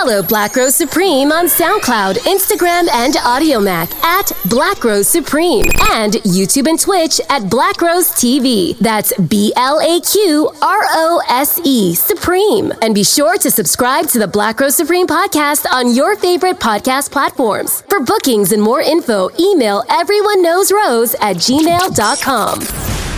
Follow 0.00 0.22
Blaq 0.22 0.56
Rose 0.56 0.74
Supreme 0.74 1.30
on 1.30 1.44
SoundCloud, 1.44 2.16
Instagram, 2.20 2.88
and 2.90 3.12
Audiomack 3.16 3.94
at 4.02 4.28
Blaq 4.48 4.82
Rose 4.82 5.06
Supreme 5.06 5.66
and 5.92 6.14
YouTube 6.24 6.66
and 6.66 6.80
Twitch 6.80 7.20
at 7.28 7.42
Blaq 7.42 7.82
Rose 7.82 8.08
TV. 8.12 8.78
That's 8.78 9.12
B 9.18 9.52
L 9.56 9.78
A 9.78 10.00
Q 10.00 10.48
R 10.62 10.80
O 10.88 11.20
S 11.28 11.60
E 11.64 11.94
Supreme. 11.94 12.72
And 12.80 12.94
be 12.94 13.04
sure 13.04 13.36
to 13.36 13.50
subscribe 13.50 14.06
to 14.06 14.18
the 14.18 14.26
Blaq 14.26 14.58
Rose 14.58 14.74
Supreme 14.74 15.06
podcast 15.06 15.70
on 15.70 15.94
your 15.94 16.16
favorite 16.16 16.58
podcast 16.58 17.10
platforms. 17.10 17.82
For 17.90 18.00
bookings 18.00 18.52
and 18.52 18.62
more 18.62 18.80
info, 18.80 19.28
email 19.38 19.84
everyone 19.90 20.42
knows 20.42 20.72
rose 20.72 21.14
at 21.16 21.36
gmail.com. 21.36 23.09